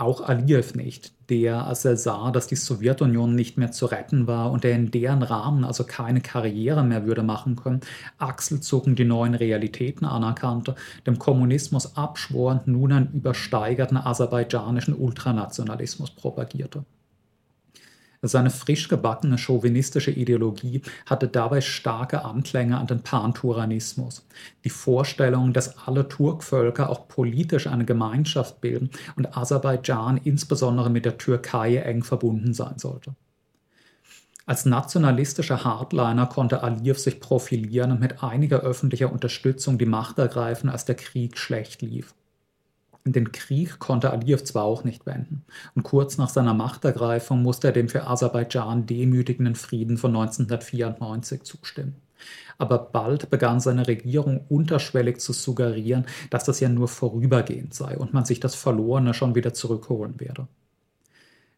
Auch 0.00 0.22
Aliyev 0.22 0.74
nicht, 0.74 1.12
der, 1.28 1.66
als 1.66 1.84
er 1.84 1.96
sah, 1.96 2.30
dass 2.30 2.46
die 2.46 2.56
Sowjetunion 2.56 3.34
nicht 3.34 3.58
mehr 3.58 3.70
zu 3.70 3.84
retten 3.84 4.26
war 4.26 4.50
und 4.50 4.64
er 4.64 4.74
in 4.74 4.90
deren 4.90 5.22
Rahmen 5.22 5.62
also 5.62 5.84
keine 5.84 6.22
Karriere 6.22 6.82
mehr 6.82 7.04
würde 7.04 7.22
machen 7.22 7.54
können, 7.54 7.80
achselzuckend 8.16 8.98
die 8.98 9.04
neuen 9.04 9.34
Realitäten 9.34 10.06
anerkannte, 10.06 10.74
dem 11.06 11.18
Kommunismus 11.18 11.96
abschwor 11.96 12.52
und 12.52 12.66
nun 12.66 12.92
einen 12.92 13.12
übersteigerten 13.12 13.98
aserbaidschanischen 13.98 14.94
Ultranationalismus 14.94 16.10
propagierte. 16.12 16.84
Seine 18.22 18.50
frisch 18.50 18.88
gebackene 18.88 19.38
chauvinistische 19.38 20.10
Ideologie 20.10 20.82
hatte 21.06 21.26
dabei 21.26 21.62
starke 21.62 22.22
Anklänge 22.22 22.76
an 22.76 22.86
den 22.86 23.00
Panturanismus, 23.00 24.26
die 24.62 24.70
Vorstellung, 24.70 25.54
dass 25.54 25.78
alle 25.86 26.06
Turkvölker 26.06 26.90
auch 26.90 27.08
politisch 27.08 27.66
eine 27.66 27.86
Gemeinschaft 27.86 28.60
bilden 28.60 28.90
und 29.16 29.38
Aserbaidschan 29.38 30.20
insbesondere 30.22 30.90
mit 30.90 31.06
der 31.06 31.16
Türkei 31.16 31.76
eng 31.76 32.02
verbunden 32.02 32.52
sein 32.52 32.78
sollte. 32.78 33.14
Als 34.44 34.66
nationalistischer 34.66 35.64
Hardliner 35.64 36.26
konnte 36.26 36.62
Aliyev 36.62 36.98
sich 36.98 37.20
profilieren 37.20 37.92
und 37.92 38.00
mit 38.00 38.22
einiger 38.22 38.60
öffentlicher 38.60 39.10
Unterstützung 39.10 39.78
die 39.78 39.86
Macht 39.86 40.18
ergreifen, 40.18 40.68
als 40.68 40.84
der 40.84 40.96
Krieg 40.96 41.38
schlecht 41.38 41.80
lief. 41.80 42.14
Den 43.04 43.32
Krieg 43.32 43.78
konnte 43.78 44.10
Aliyev 44.10 44.44
zwar 44.44 44.64
auch 44.64 44.84
nicht 44.84 45.06
wenden, 45.06 45.44
und 45.74 45.84
kurz 45.84 46.18
nach 46.18 46.28
seiner 46.28 46.52
Machtergreifung 46.52 47.42
musste 47.42 47.68
er 47.68 47.72
dem 47.72 47.88
für 47.88 48.06
Aserbaidschan 48.06 48.86
demütigenden 48.86 49.54
Frieden 49.54 49.96
von 49.96 50.14
1994 50.14 51.42
zustimmen. 51.42 51.96
Aber 52.58 52.78
bald 52.78 53.30
begann 53.30 53.58
seine 53.58 53.88
Regierung 53.88 54.44
unterschwellig 54.50 55.18
zu 55.20 55.32
suggerieren, 55.32 56.04
dass 56.28 56.44
das 56.44 56.60
ja 56.60 56.68
nur 56.68 56.88
vorübergehend 56.88 57.72
sei 57.72 57.96
und 57.96 58.12
man 58.12 58.26
sich 58.26 58.38
das 58.38 58.54
Verlorene 58.54 59.14
schon 59.14 59.34
wieder 59.34 59.54
zurückholen 59.54 60.20
werde. 60.20 60.46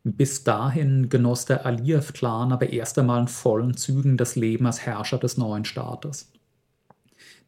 Bis 0.04 0.44
dahin 0.44 1.08
genoss 1.08 1.44
der 1.44 1.66
Aliyev-Clan 1.66 2.52
aber 2.52 2.70
erst 2.70 2.98
einmal 2.98 3.20
in 3.20 3.28
vollen 3.28 3.76
Zügen 3.76 4.16
das 4.16 4.36
Leben 4.36 4.66
als 4.66 4.80
Herrscher 4.86 5.18
des 5.18 5.36
neuen 5.36 5.64
Staates. 5.64 6.30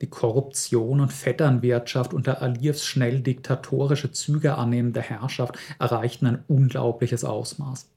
Die 0.00 0.08
Korruption 0.08 1.00
und 1.00 1.12
Vetternwirtschaft 1.12 2.14
unter 2.14 2.42
Aliyevs 2.42 2.84
schnell 2.84 3.20
diktatorische 3.20 4.10
Züge 4.10 4.56
annehmende 4.56 5.00
Herrschaft 5.00 5.56
erreichten 5.78 6.26
ein 6.26 6.44
unglaubliches 6.48 7.24
Ausmaß. 7.24 7.88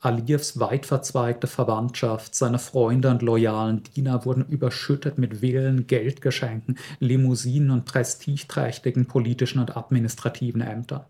Aliyevs 0.00 0.60
weit 0.60 0.86
verzweigte 0.86 1.46
Verwandtschaft, 1.46 2.34
seine 2.34 2.58
Freunde 2.58 3.10
und 3.10 3.22
loyalen 3.22 3.82
Diener 3.82 4.24
wurden 4.24 4.46
überschüttet 4.46 5.18
mit 5.18 5.40
Villen, 5.40 5.86
Geldgeschenken, 5.86 6.78
Limousinen 7.00 7.70
und 7.70 7.86
prestigeträchtigen 7.86 9.06
politischen 9.06 9.58
und 9.58 9.76
administrativen 9.76 10.60
Ämtern. 10.60 11.06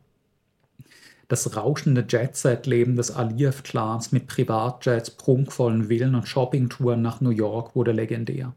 Das 1.28 1.56
rauschende 1.56 2.06
Jet-Set-Leben 2.08 2.94
des 2.94 3.10
Aliyev-Clans 3.10 4.12
mit 4.12 4.28
Privatjets, 4.28 5.10
prunkvollen 5.10 5.88
Villen 5.88 6.14
und 6.14 6.28
Shoppingtouren 6.28 7.02
nach 7.02 7.20
New 7.20 7.30
York 7.30 7.74
wurde 7.74 7.90
legendär. 7.90 8.54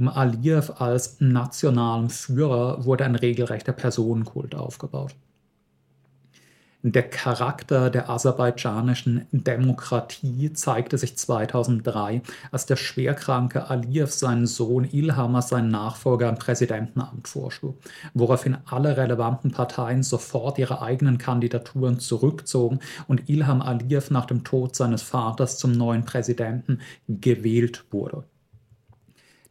Um 0.00 0.08
Aliyev 0.08 0.80
als 0.80 1.20
nationalen 1.20 2.08
Führer 2.08 2.86
wurde 2.86 3.04
ein 3.04 3.16
regelrechter 3.16 3.72
Personenkult 3.72 4.54
aufgebaut. 4.54 5.14
Der 6.82 7.02
Charakter 7.02 7.90
der 7.90 8.08
aserbaidschanischen 8.08 9.26
Demokratie 9.30 10.54
zeigte 10.54 10.96
sich 10.96 11.18
2003, 11.18 12.22
als 12.50 12.64
der 12.64 12.76
schwerkranke 12.76 13.68
Aliyev 13.68 14.10
seinen 14.10 14.46
Sohn 14.46 14.84
Ilham 14.84 15.36
als 15.36 15.50
seinen 15.50 15.70
Nachfolger 15.70 16.30
im 16.30 16.36
Präsidentenamt 16.36 17.28
vorschlug, 17.28 17.76
woraufhin 18.14 18.56
alle 18.64 18.96
relevanten 18.96 19.50
Parteien 19.50 20.02
sofort 20.02 20.58
ihre 20.58 20.80
eigenen 20.80 21.18
Kandidaturen 21.18 22.00
zurückzogen 22.00 22.80
und 23.06 23.28
Ilham 23.28 23.60
Aliyev 23.60 24.10
nach 24.10 24.24
dem 24.24 24.44
Tod 24.44 24.74
seines 24.74 25.02
Vaters 25.02 25.58
zum 25.58 25.72
neuen 25.72 26.06
Präsidenten 26.06 26.80
gewählt 27.06 27.84
wurde. 27.90 28.24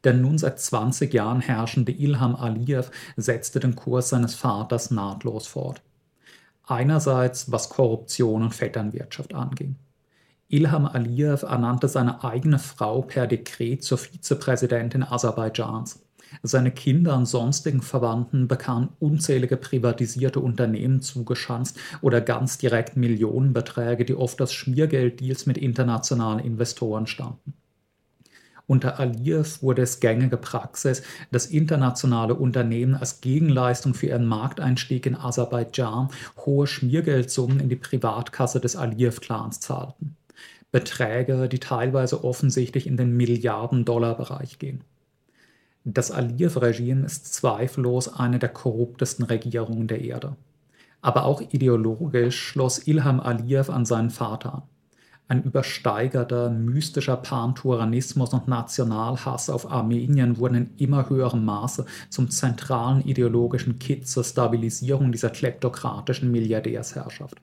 Der 0.03 0.13
nun 0.13 0.37
seit 0.37 0.59
20 0.59 1.13
Jahren 1.13 1.41
herrschende 1.41 1.91
Ilham 1.91 2.35
Aliyev 2.35 2.89
setzte 3.17 3.59
den 3.59 3.75
Kurs 3.75 4.09
seines 4.09 4.35
Vaters 4.35 4.91
nahtlos 4.91 5.47
fort. 5.47 5.81
Einerseits 6.63 7.51
was 7.51 7.69
Korruption 7.69 8.43
und 8.43 8.55
Vetternwirtschaft 8.55 9.33
anging. 9.33 9.75
Ilham 10.47 10.85
Aliyev 10.85 11.43
ernannte 11.43 11.87
seine 11.87 12.23
eigene 12.23 12.59
Frau 12.59 13.01
per 13.01 13.27
Dekret 13.27 13.83
zur 13.83 13.97
Vizepräsidentin 13.97 15.03
Aserbaidschans. 15.03 16.01
Seine 16.43 16.71
Kinder 16.71 17.15
und 17.15 17.25
sonstigen 17.25 17.81
Verwandten 17.81 18.47
bekamen 18.47 18.89
unzählige 18.99 19.57
privatisierte 19.57 20.39
Unternehmen 20.39 21.01
zugeschanzt 21.01 21.77
oder 22.01 22.21
ganz 22.21 22.57
direkt 22.57 22.97
Millionenbeträge, 22.97 24.05
die 24.05 24.15
oft 24.15 24.41
aus 24.41 24.53
Schmiergelddeals 24.53 25.45
mit 25.45 25.57
internationalen 25.57 26.39
Investoren 26.39 27.07
stammten. 27.07 27.53
Unter 28.69 28.99
Aliyev 28.99 29.63
wurde 29.63 29.81
es 29.81 29.99
gängige 29.99 30.37
Praxis, 30.37 31.01
dass 31.31 31.47
internationale 31.47 32.35
Unternehmen 32.35 32.93
als 32.93 33.19
Gegenleistung 33.19 33.95
für 33.95 34.05
ihren 34.05 34.27
Markteinstieg 34.27 35.07
in 35.07 35.15
Aserbaidschan 35.15 36.09
hohe 36.45 36.67
Schmiergeldsummen 36.67 37.59
in 37.59 37.69
die 37.69 37.75
Privatkasse 37.75 38.59
des 38.59 38.75
Aliyev-Clans 38.75 39.59
zahlten. 39.59 40.15
Beträge, 40.71 41.49
die 41.49 41.57
teilweise 41.57 42.23
offensichtlich 42.23 42.85
in 42.85 42.95
den 42.95 43.17
Milliarden-Dollar-Bereich 43.17 44.59
gehen. 44.59 44.81
Das 45.83 46.11
Aliyev-Regime 46.11 47.07
ist 47.07 47.33
zweifellos 47.33 48.13
eine 48.13 48.37
der 48.37 48.49
korruptesten 48.49 49.25
Regierungen 49.25 49.87
der 49.87 50.01
Erde. 50.01 50.35
Aber 51.01 51.25
auch 51.25 51.41
ideologisch 51.41 52.39
schloss 52.39 52.85
Ilham 52.85 53.19
Aliyev 53.19 53.71
an 53.71 53.87
seinen 53.87 54.11
Vater 54.11 54.53
an. 54.53 54.63
Ein 55.29 55.43
übersteigerter, 55.43 56.49
mystischer 56.49 57.15
Panturanismus 57.15 58.33
und 58.33 58.47
Nationalhass 58.47 59.51
auf 59.51 59.71
Armenien 59.71 60.39
wurden 60.39 60.55
in 60.55 60.69
immer 60.77 61.07
höherem 61.07 61.45
Maße 61.45 61.85
zum 62.09 62.31
zentralen 62.31 63.05
ideologischen 63.05 63.77
Kit 63.77 64.07
zur 64.07 64.23
Stabilisierung 64.23 65.11
dieser 65.11 65.29
kleptokratischen 65.29 66.31
Milliardärsherrschaft. 66.31 67.37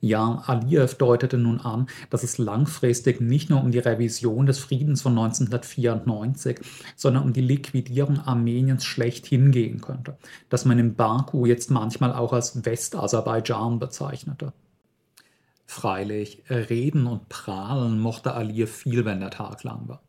Ja, 0.00 0.42
Aliyev 0.46 0.96
deutete 0.96 1.38
nun 1.38 1.60
an, 1.60 1.86
dass 2.10 2.24
es 2.24 2.38
langfristig 2.38 3.20
nicht 3.20 3.50
nur 3.50 3.60
um 3.60 3.70
die 3.70 3.78
Revision 3.78 4.44
des 4.44 4.58
Friedens 4.58 5.00
von 5.00 5.12
1994, 5.16 6.58
sondern 6.96 7.22
um 7.22 7.32
die 7.32 7.40
Liquidierung 7.40 8.18
Armeniens 8.18 8.84
schlechthin 8.84 9.52
gehen 9.52 9.80
könnte, 9.80 10.18
das 10.48 10.64
man 10.64 10.80
in 10.80 10.96
Baku 10.96 11.46
jetzt 11.46 11.70
manchmal 11.70 12.12
auch 12.12 12.32
als 12.32 12.64
Westaserbaidschan 12.64 13.78
bezeichnete. 13.78 14.52
Freilich, 15.74 16.44
reden 16.48 17.08
und 17.08 17.28
prahlen 17.28 17.98
mochte 17.98 18.32
Aliyev 18.32 18.70
viel, 18.70 19.04
wenn 19.04 19.18
der 19.18 19.30
Tag 19.30 19.64
lang 19.64 19.88
war. 19.88 20.04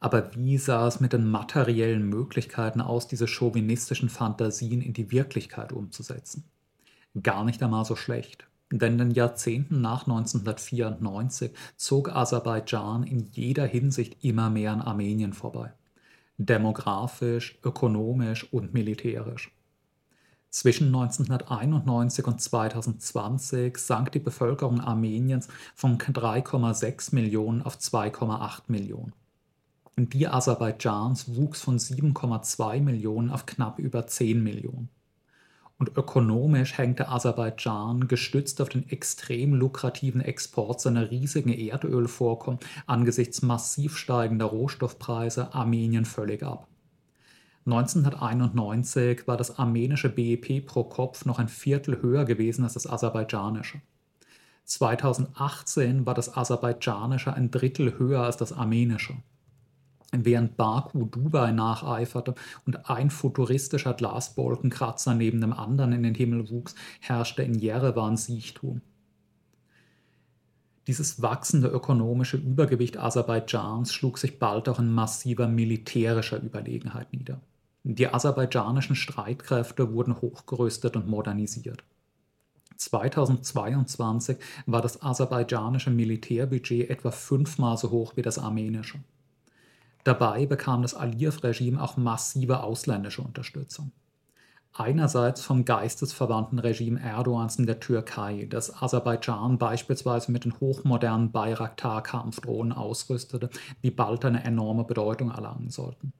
Aber 0.00 0.34
wie 0.34 0.56
sah 0.56 0.88
es 0.88 1.00
mit 1.00 1.12
den 1.12 1.30
materiellen 1.30 2.08
Möglichkeiten 2.08 2.80
aus, 2.80 3.06
diese 3.06 3.28
chauvinistischen 3.28 4.08
Fantasien 4.08 4.80
in 4.80 4.94
die 4.94 5.12
Wirklichkeit 5.12 5.74
umzusetzen? 5.74 6.44
Gar 7.22 7.44
nicht 7.44 7.62
einmal 7.62 7.84
so 7.84 7.94
schlecht. 7.94 8.46
Denn 8.72 8.92
in 8.92 8.98
den 8.98 9.10
Jahrzehnten 9.10 9.82
nach 9.82 10.06
1994 10.06 11.52
zog 11.76 12.08
Aserbaidschan 12.08 13.02
in 13.02 13.28
jeder 13.32 13.66
Hinsicht 13.66 14.24
immer 14.24 14.48
mehr 14.48 14.72
an 14.72 14.80
Armenien 14.80 15.34
vorbei. 15.34 15.74
Demografisch, 16.38 17.58
ökonomisch 17.62 18.50
und 18.50 18.72
militärisch. 18.72 19.55
Zwischen 20.56 20.86
1991 20.86 22.26
und 22.26 22.40
2020 22.40 23.76
sank 23.76 24.12
die 24.12 24.20
Bevölkerung 24.20 24.80
Armeniens 24.80 25.48
von 25.74 25.98
3,6 25.98 27.14
Millionen 27.14 27.60
auf 27.60 27.76
2,8 27.76 28.62
Millionen. 28.68 29.12
Die 29.98 30.26
Aserbaidschans 30.26 31.36
wuchs 31.36 31.60
von 31.60 31.78
7,2 31.78 32.80
Millionen 32.80 33.28
auf 33.28 33.44
knapp 33.44 33.78
über 33.78 34.06
10 34.06 34.42
Millionen. 34.42 34.88
Und 35.76 35.94
ökonomisch 35.94 36.78
hängte 36.78 37.10
Aserbaidschan, 37.10 38.08
gestützt 38.08 38.62
auf 38.62 38.70
den 38.70 38.88
extrem 38.88 39.52
lukrativen 39.52 40.22
Export 40.22 40.80
seiner 40.80 41.10
riesigen 41.10 41.52
Erdölvorkommen 41.52 42.60
angesichts 42.86 43.42
massiv 43.42 43.98
steigender 43.98 44.46
Rohstoffpreise, 44.46 45.52
Armenien 45.52 46.06
völlig 46.06 46.42
ab. 46.42 46.66
1991 47.66 49.26
war 49.26 49.36
das 49.36 49.58
armenische 49.58 50.08
BIP 50.08 50.66
pro 50.66 50.84
Kopf 50.84 51.24
noch 51.24 51.40
ein 51.40 51.48
Viertel 51.48 52.00
höher 52.00 52.24
gewesen 52.24 52.62
als 52.62 52.74
das 52.74 52.88
aserbaidschanische. 52.88 53.80
2018 54.66 56.06
war 56.06 56.14
das 56.14 56.36
aserbaidschanische 56.36 57.34
ein 57.34 57.50
Drittel 57.50 57.98
höher 57.98 58.22
als 58.22 58.36
das 58.36 58.52
armenische. 58.52 59.16
Während 60.12 60.56
Baku 60.56 61.06
Dubai 61.06 61.50
nacheiferte 61.50 62.36
und 62.66 62.88
ein 62.88 63.10
futuristischer 63.10 63.94
Glasbolkenkratzer 63.94 65.14
neben 65.14 65.40
dem 65.40 65.52
anderen 65.52 65.92
in 65.92 66.04
den 66.04 66.14
Himmel 66.14 66.48
wuchs, 66.48 66.76
herrschte 67.00 67.42
in 67.42 67.54
Jerewan 67.54 68.16
Siechtum. 68.16 68.80
Dieses 70.86 71.20
wachsende 71.20 71.66
ökonomische 71.66 72.36
Übergewicht 72.36 72.96
Aserbaidschans 72.96 73.92
schlug 73.92 74.18
sich 74.18 74.38
bald 74.38 74.68
auch 74.68 74.78
in 74.78 74.92
massiver 74.92 75.48
militärischer 75.48 76.40
Überlegenheit 76.40 77.12
nieder. 77.12 77.40
Die 77.88 78.12
aserbaidschanischen 78.12 78.96
Streitkräfte 78.96 79.92
wurden 79.92 80.20
hochgerüstet 80.20 80.96
und 80.96 81.06
modernisiert. 81.06 81.84
2022 82.76 84.38
war 84.66 84.82
das 84.82 85.02
aserbaidschanische 85.02 85.90
Militärbudget 85.90 86.90
etwa 86.90 87.12
fünfmal 87.12 87.78
so 87.78 87.92
hoch 87.92 88.16
wie 88.16 88.22
das 88.22 88.40
armenische. 88.40 88.98
Dabei 90.02 90.46
bekam 90.46 90.82
das 90.82 90.94
Aliyev-Regime 90.94 91.80
auch 91.80 91.96
massive 91.96 92.64
ausländische 92.64 93.22
Unterstützung. 93.22 93.92
Einerseits 94.72 95.42
vom 95.42 95.64
geistesverwandten 95.64 96.58
Regime 96.58 97.00
Erdogans 97.00 97.56
in 97.56 97.66
der 97.66 97.78
Türkei, 97.78 98.48
das 98.50 98.82
Aserbaidschan 98.82 99.58
beispielsweise 99.58 100.32
mit 100.32 100.44
den 100.44 100.58
hochmodernen 100.58 101.30
Bayraktar-Kampfdrohnen 101.30 102.72
ausrüstete, 102.72 103.48
die 103.84 103.92
bald 103.92 104.24
eine 104.24 104.42
enorme 104.42 104.82
Bedeutung 104.82 105.30
erlangen 105.30 105.70
sollten. 105.70 106.12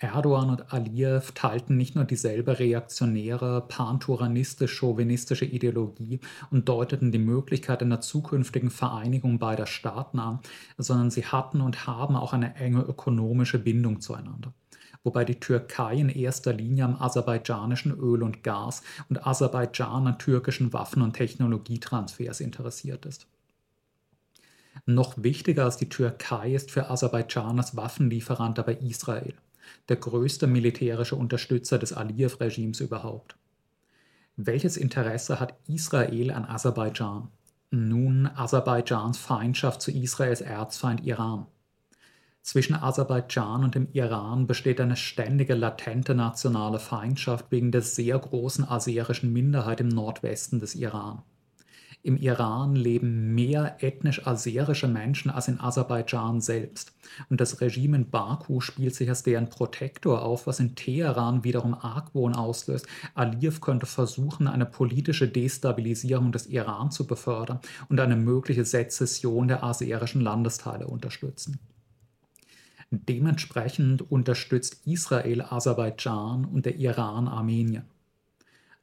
Erdogan 0.00 0.50
und 0.50 0.72
Aliyev 0.72 1.32
teilten 1.34 1.76
nicht 1.76 1.96
nur 1.96 2.04
dieselbe 2.04 2.60
reaktionäre, 2.60 3.62
panturaниstisch-chauvinistische 3.66 5.44
Ideologie 5.44 6.20
und 6.52 6.68
deuteten 6.68 7.10
die 7.10 7.18
Möglichkeit 7.18 7.82
einer 7.82 8.00
zukünftigen 8.00 8.70
Vereinigung 8.70 9.40
beider 9.40 9.66
Staaten 9.66 10.20
an, 10.20 10.38
sondern 10.76 11.10
sie 11.10 11.24
hatten 11.24 11.60
und 11.60 11.88
haben 11.88 12.14
auch 12.14 12.32
eine 12.32 12.54
enge 12.54 12.82
ökonomische 12.82 13.58
Bindung 13.58 14.00
zueinander. 14.00 14.52
Wobei 15.02 15.24
die 15.24 15.40
Türkei 15.40 15.96
in 15.96 16.10
erster 16.10 16.52
Linie 16.52 16.84
am 16.84 16.94
aserbaidschanischen 16.94 17.92
Öl 17.98 18.22
und 18.22 18.44
Gas 18.44 18.82
und 19.08 19.26
Aserbaidschan 19.26 20.06
an 20.06 20.18
türkischen 20.18 20.72
Waffen- 20.72 21.02
und 21.02 21.14
Technologietransfers 21.14 22.40
interessiert 22.40 23.04
ist. 23.04 23.26
Noch 24.86 25.14
wichtiger 25.16 25.64
als 25.64 25.76
die 25.76 25.88
Türkei 25.88 26.54
ist 26.54 26.70
für 26.70 26.88
Aserbaidschan 26.88 27.58
als 27.58 27.76
Waffenlieferant 27.76 28.60
aber 28.60 28.80
Israel 28.80 29.34
der 29.88 29.96
größte 29.96 30.46
militärische 30.46 31.16
Unterstützer 31.16 31.78
des 31.78 31.92
Aliyev-Regimes 31.92 32.80
überhaupt. 32.80 33.36
Welches 34.36 34.76
Interesse 34.76 35.40
hat 35.40 35.54
Israel 35.66 36.30
an 36.30 36.44
Aserbaidschan? 36.44 37.28
Nun 37.70 38.26
Aserbaidschans 38.26 39.18
Feindschaft 39.18 39.82
zu 39.82 39.90
Israels 39.90 40.40
Erzfeind 40.40 41.04
Iran. 41.04 41.46
Zwischen 42.42 42.74
Aserbaidschan 42.74 43.62
und 43.62 43.74
dem 43.74 43.88
Iran 43.92 44.46
besteht 44.46 44.80
eine 44.80 44.96
ständige 44.96 45.54
latente 45.54 46.14
nationale 46.14 46.78
Feindschaft 46.78 47.50
wegen 47.50 47.72
der 47.72 47.82
sehr 47.82 48.18
großen 48.18 48.64
aserischen 48.64 49.32
Minderheit 49.32 49.80
im 49.80 49.88
Nordwesten 49.88 50.58
des 50.58 50.74
Iran. 50.74 51.22
Im 52.08 52.16
Iran 52.16 52.74
leben 52.74 53.34
mehr 53.34 53.76
ethnisch 53.80 54.26
aserische 54.26 54.88
Menschen 54.88 55.30
als 55.30 55.46
in 55.46 55.60
Aserbaidschan 55.60 56.40
selbst. 56.40 56.94
Und 57.28 57.38
das 57.38 57.60
Regime 57.60 57.98
in 57.98 58.08
Baku 58.08 58.62
spielt 58.62 58.94
sich 58.94 59.10
als 59.10 59.24
deren 59.24 59.50
Protektor 59.50 60.22
auf, 60.22 60.46
was 60.46 60.58
in 60.58 60.74
Teheran 60.74 61.44
wiederum 61.44 61.74
Argwohn 61.74 62.34
auslöst. 62.34 62.86
Aliyev 63.14 63.60
könnte 63.60 63.84
versuchen, 63.84 64.48
eine 64.48 64.64
politische 64.64 65.28
Destabilisierung 65.28 66.32
des 66.32 66.46
Iran 66.46 66.90
zu 66.90 67.06
befördern 67.06 67.60
und 67.90 68.00
eine 68.00 68.16
mögliche 68.16 68.64
Sezession 68.64 69.46
der 69.46 69.62
aserischen 69.62 70.22
Landesteile 70.22 70.86
unterstützen. 70.86 71.58
Dementsprechend 72.90 74.10
unterstützt 74.10 74.80
Israel 74.86 75.42
Aserbaidschan 75.42 76.46
und 76.46 76.64
der 76.64 76.76
Iran 76.76 77.28
Armenien. 77.28 77.84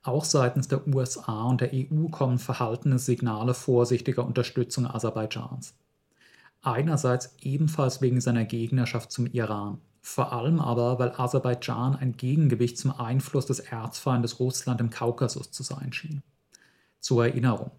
Auch 0.05 0.23
seitens 0.23 0.67
der 0.67 0.87
USA 0.87 1.45
und 1.45 1.61
der 1.61 1.71
EU 1.73 2.09
kommen 2.09 2.37
verhaltene 2.37 2.99
Signale 2.99 3.55
vorsichtiger 3.55 4.23
Unterstützung 4.23 4.85
Aserbaidschans. 4.85 5.73
Einerseits 6.61 7.35
ebenfalls 7.41 8.01
wegen 8.01 8.21
seiner 8.21 8.45
Gegnerschaft 8.45 9.11
zum 9.11 9.25
Iran, 9.25 9.79
vor 10.03 10.31
allem 10.31 10.59
aber, 10.59 10.99
weil 10.99 11.13
Aserbaidschan 11.17 11.95
ein 11.95 12.17
Gegengewicht 12.17 12.77
zum 12.77 12.91
Einfluss 12.91 13.47
des 13.47 13.59
Erzfeindes 13.59 14.39
Russland 14.39 14.79
im 14.79 14.91
Kaukasus 14.91 15.49
zu 15.49 15.63
sein 15.63 15.91
schien. 15.91 16.21
Zur 16.99 17.25
Erinnerung. 17.25 17.71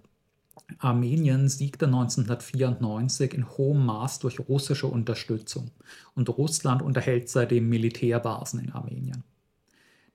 Armenien 0.79 1.49
siegte 1.49 1.87
1994 1.87 3.35
in 3.35 3.49
hohem 3.57 3.87
Maß 3.87 4.19
durch 4.19 4.41
russische 4.49 4.89
Unterstützung 4.89 5.71
und 6.17 6.29
Russland 6.29 6.83
unterhält 6.83 7.29
seitdem 7.29 7.69
Militärbasen 7.69 8.59
in 8.59 8.73
Armenien. 8.73 9.23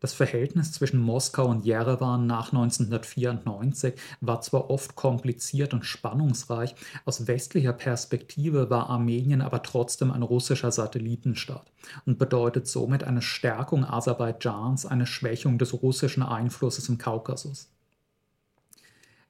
Das 0.01 0.13
Verhältnis 0.13 0.71
zwischen 0.71 0.99
Moskau 0.99 1.45
und 1.45 1.63
Jerewan 1.63 2.25
nach 2.25 2.51
1994 2.51 3.93
war 4.19 4.41
zwar 4.41 4.71
oft 4.71 4.95
kompliziert 4.95 5.75
und 5.75 5.85
spannungsreich, 5.85 6.73
aus 7.05 7.27
westlicher 7.27 7.71
Perspektive 7.71 8.71
war 8.71 8.89
Armenien 8.89 9.41
aber 9.41 9.61
trotzdem 9.61 10.11
ein 10.11 10.23
russischer 10.23 10.71
Satellitenstaat 10.71 11.71
und 12.07 12.17
bedeutet 12.17 12.67
somit 12.67 13.03
eine 13.03 13.21
Stärkung 13.21 13.85
Aserbaidschans, 13.85 14.87
eine 14.87 15.05
Schwächung 15.05 15.59
des 15.59 15.83
russischen 15.83 16.23
Einflusses 16.23 16.89
im 16.89 16.97
Kaukasus 16.97 17.69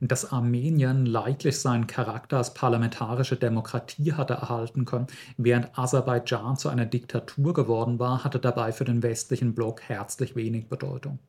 dass 0.07 0.31
Armenien 0.31 1.05
leidlich 1.05 1.59
seinen 1.59 1.87
Charakter 1.87 2.37
als 2.37 2.53
parlamentarische 2.53 3.35
Demokratie 3.35 4.13
hatte 4.13 4.33
erhalten 4.33 4.85
können, 4.85 5.07
während 5.37 5.77
Aserbaidschan 5.77 6.57
zu 6.57 6.69
einer 6.69 6.85
Diktatur 6.85 7.53
geworden 7.53 7.99
war, 7.99 8.23
hatte 8.23 8.39
dabei 8.39 8.71
für 8.71 8.85
den 8.85 9.03
westlichen 9.03 9.53
Block 9.53 9.81
herzlich 9.81 10.35
wenig 10.35 10.67
Bedeutung. 10.67 11.19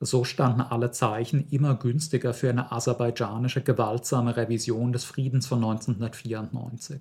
So 0.00 0.24
standen 0.24 0.60
alle 0.60 0.90
Zeichen 0.90 1.48
immer 1.50 1.74
günstiger 1.74 2.32
für 2.32 2.50
eine 2.50 2.70
aserbaidschanische 2.70 3.62
gewaltsame 3.62 4.36
Revision 4.36 4.92
des 4.92 5.04
Friedens 5.04 5.46
von 5.46 5.58
1994. 5.58 7.00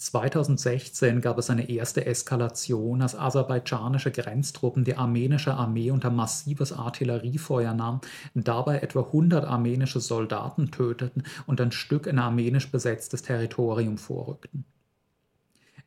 2016 0.00 1.20
gab 1.20 1.36
es 1.36 1.50
eine 1.50 1.68
erste 1.68 2.06
Eskalation, 2.06 3.02
als 3.02 3.14
aserbaidschanische 3.14 4.10
Grenztruppen 4.10 4.82
die 4.82 4.96
armenische 4.96 5.52
Armee 5.52 5.90
unter 5.90 6.08
massives 6.08 6.72
Artilleriefeuer 6.72 7.74
nahmen, 7.74 8.00
dabei 8.32 8.78
etwa 8.78 9.00
100 9.00 9.44
armenische 9.44 10.00
Soldaten 10.00 10.70
töteten 10.70 11.24
und 11.46 11.60
ein 11.60 11.70
Stück 11.70 12.06
in 12.06 12.18
armenisch 12.18 12.70
besetztes 12.70 13.20
Territorium 13.20 13.98
vorrückten. 13.98 14.64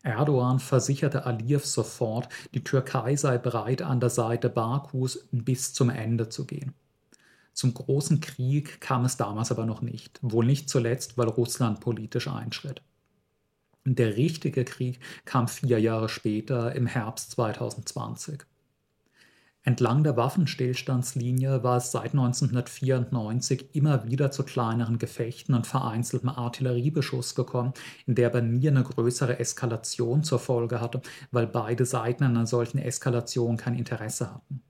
Erdogan 0.04 0.60
versicherte 0.60 1.26
Aliyev 1.26 1.66
sofort, 1.66 2.30
die 2.54 2.64
Türkei 2.64 3.16
sei 3.16 3.40
bereit, 3.40 3.82
an 3.82 4.00
der 4.00 4.12
Seite 4.12 4.50
Bakus 4.50 5.28
bis 5.32 5.74
zum 5.74 5.90
Ende 5.90 6.30
zu 6.30 6.46
gehen. 6.46 6.76
Zum 7.54 7.74
großen 7.74 8.22
Krieg 8.22 8.80
kam 8.80 9.06
es 9.06 9.18
damals 9.18 9.52
aber 9.52 9.66
noch 9.66 9.82
nicht, 9.82 10.20
wohl 10.22 10.46
nicht 10.46 10.70
zuletzt, 10.70 11.18
weil 11.18 11.30
Russland 11.30 11.80
politisch 11.80 12.28
einschritt. 12.28 12.84
Der 13.86 14.16
richtige 14.16 14.64
Krieg 14.64 15.00
kam 15.26 15.50
vier 15.50 15.78
Jahre 15.78 16.08
später, 16.08 16.74
im 16.74 16.88
Herbst 16.88 17.32
2020. 17.32 18.46
Entlang 19.62 20.04
der 20.04 20.16
Waffenstillstandslinie 20.16 21.64
war 21.64 21.78
es 21.78 21.92
seit 21.92 22.14
1994 22.14 23.76
immer 23.76 24.06
wieder 24.06 24.32
zu 24.32 24.44
kleineren 24.44 25.00
Gefechten 25.00 25.54
und 25.54 25.68
vereinzeltem 25.68 26.30
Artilleriebeschuss 26.30 27.36
gekommen, 27.36 27.74
in 28.06 28.16
der 28.16 28.28
aber 28.28 28.42
nie 28.42 28.70
eine 28.70 28.84
größere 28.84 29.40
Eskalation 29.40 30.24
zur 30.24 30.40
Folge 30.40 30.80
hatte, 30.80 31.02
weil 31.32 31.48
beide 31.48 31.86
Seiten 31.86 32.24
an 32.24 32.38
einer 32.38 32.48
solchen 32.48 32.78
Eskalation 32.78 33.58
kein 33.58 33.76
Interesse 33.76 34.34
hatten. 34.34 34.62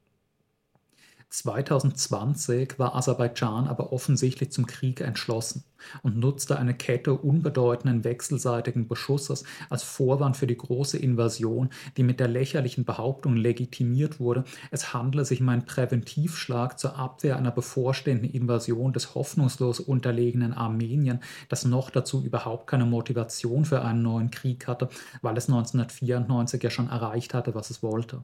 2020 1.34 2.78
war 2.78 2.94
Aserbaidschan 2.94 3.68
aber 3.68 3.92
offensichtlich 3.92 4.52
zum 4.52 4.68
Krieg 4.68 5.02
entschlossen 5.02 5.64
und 6.04 6.16
nutzte 6.16 6.60
eine 6.60 6.76
Kette 6.76 7.16
unbedeutenden 7.16 8.04
wechselseitigen 8.04 8.88
Beschusses 8.88 9.44
als 9.72 9.82
Vorwand 9.82 10.38
für 10.38 10.46
die 10.46 10.56
große 10.56 11.00
Invasion, 11.00 11.72
die 11.98 12.04
mit 12.04 12.20
der 12.20 12.28
lächerlichen 12.28 12.86
Behauptung 12.86 13.36
legitimiert 13.36 14.20
wurde, 14.20 14.44
es 14.70 14.94
handle 14.94 15.26
sich 15.26 15.42
um 15.42 15.50
einen 15.50 15.66
Präventivschlag 15.66 16.78
zur 16.78 16.98
Abwehr 16.98 17.36
einer 17.36 17.52
bevorstehenden 17.52 18.30
Invasion 18.30 18.94
des 18.94 19.16
hoffnungslos 19.16 19.80
unterlegenen 19.80 20.54
Armenien, 20.54 21.20
das 21.50 21.66
noch 21.66 21.90
dazu 21.90 22.24
überhaupt 22.24 22.68
keine 22.68 22.86
Motivation 22.86 23.66
für 23.66 23.82
einen 23.82 24.04
neuen 24.04 24.30
Krieg 24.30 24.68
hatte, 24.68 24.88
weil 25.24 25.36
es 25.36 25.50
1994 25.50 26.62
ja 26.62 26.70
schon 26.70 26.90
erreicht 26.90 27.34
hatte, 27.34 27.56
was 27.56 27.72
es 27.72 27.82
wollte. 27.82 28.24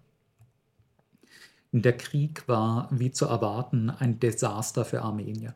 Der 1.71 1.95
Krieg 1.95 2.47
war, 2.47 2.87
wie 2.91 3.11
zu 3.11 3.25
erwarten, 3.25 3.91
ein 3.91 4.19
Desaster 4.19 4.85
für 4.85 5.03
Armenien. 5.03 5.53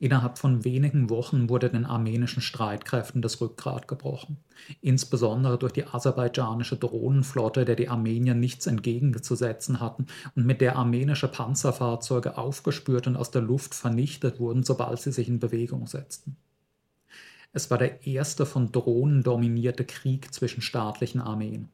Innerhalb 0.00 0.38
von 0.38 0.64
wenigen 0.64 1.08
Wochen 1.08 1.48
wurde 1.48 1.70
den 1.70 1.84
armenischen 1.84 2.42
Streitkräften 2.42 3.22
das 3.22 3.40
Rückgrat 3.40 3.86
gebrochen, 3.86 4.38
insbesondere 4.80 5.56
durch 5.56 5.72
die 5.72 5.86
aserbaidschanische 5.86 6.76
Drohnenflotte, 6.76 7.64
der 7.64 7.76
die 7.76 7.88
Armenier 7.88 8.34
nichts 8.34 8.66
entgegenzusetzen 8.66 9.78
hatten 9.78 10.06
und 10.34 10.46
mit 10.46 10.60
der 10.60 10.74
armenische 10.76 11.28
Panzerfahrzeuge 11.28 12.36
aufgespürt 12.36 13.06
und 13.06 13.16
aus 13.16 13.30
der 13.30 13.42
Luft 13.42 13.74
vernichtet 13.74 14.40
wurden, 14.40 14.64
sobald 14.64 15.00
sie 15.00 15.12
sich 15.12 15.28
in 15.28 15.38
Bewegung 15.38 15.86
setzten. 15.86 16.36
Es 17.52 17.70
war 17.70 17.78
der 17.78 18.04
erste 18.04 18.46
von 18.46 18.72
Drohnen 18.72 19.22
dominierte 19.22 19.84
Krieg 19.84 20.34
zwischen 20.34 20.62
staatlichen 20.62 21.20
Armeen. 21.20 21.68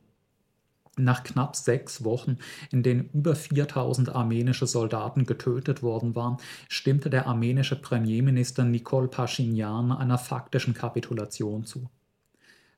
Nach 0.99 1.23
knapp 1.25 1.57
sechs 1.57 2.05
Wochen, 2.05 2.39
in 2.71 2.83
denen 2.83 3.11
über 3.13 3.37
4000 3.37 4.09
armenische 4.15 4.67
Soldaten 4.67 5.27
getötet 5.27 5.83
worden 5.83 6.15
waren, 6.15 6.39
stimmte 6.69 7.11
der 7.11 7.27
armenische 7.27 7.77
Premierminister 7.81 8.65
Nikol 8.65 9.09
Pashinyan 9.09 9.93
einer 9.93 10.17
faktischen 10.17 10.73
Kapitulation 10.73 11.65
zu. 11.65 11.91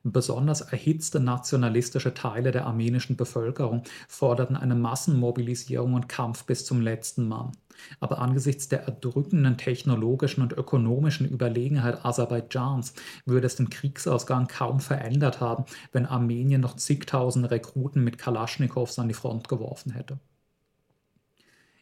Besonders 0.03 0.61
erhitzte 0.61 1.19
nationalistische 1.19 2.13
Teile 2.13 2.51
der 2.51 2.65
armenischen 2.65 3.17
Bevölkerung 3.17 3.83
forderten 4.07 4.55
eine 4.55 4.75
Massenmobilisierung 4.75 5.93
und 5.93 6.07
Kampf 6.07 6.45
bis 6.45 6.65
zum 6.65 6.79
letzten 6.79 7.27
Mann. 7.27 7.51
Aber 7.99 8.19
angesichts 8.19 8.69
der 8.69 8.83
erdrückenden 8.83 9.57
technologischen 9.57 10.41
und 10.41 10.53
ökonomischen 10.53 11.27
Überlegenheit 11.27 12.05
Aserbaidschans 12.05 12.93
würde 13.25 13.47
es 13.47 13.57
den 13.57 13.69
Kriegsausgang 13.69 14.47
kaum 14.47 14.79
verändert 14.79 15.41
haben, 15.41 15.65
wenn 15.91 16.05
Armenien 16.05 16.61
noch 16.61 16.77
zigtausend 16.77 17.51
Rekruten 17.51 18.01
mit 18.01 18.17
Kalaschnikows 18.17 18.99
an 18.99 19.09
die 19.09 19.13
Front 19.13 19.49
geworfen 19.49 19.91
hätte. 19.91 20.17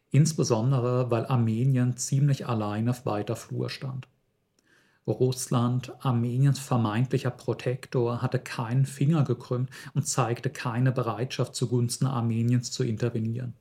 Insbesondere, 0.10 1.12
weil 1.12 1.28
Armenien 1.28 1.98
ziemlich 1.98 2.48
allein 2.48 2.90
auf 2.90 3.06
weiter 3.06 3.36
Flur 3.36 3.70
stand. 3.70 4.08
Russland, 5.08 5.94
Armeniens 6.04 6.60
vermeintlicher 6.60 7.32
Protektor, 7.32 8.22
hatte 8.22 8.40
keinen 8.40 8.86
Finger 8.86 9.24
gekrümmt 9.24 9.70
und 9.94 10.08
zeigte 10.08 10.50
keine 10.50 10.92
Bereitschaft 10.92 11.56
zugunsten 11.56 12.06
Armeniens 12.06 12.72
zu 12.72 12.84
intervenieren. 12.84 13.56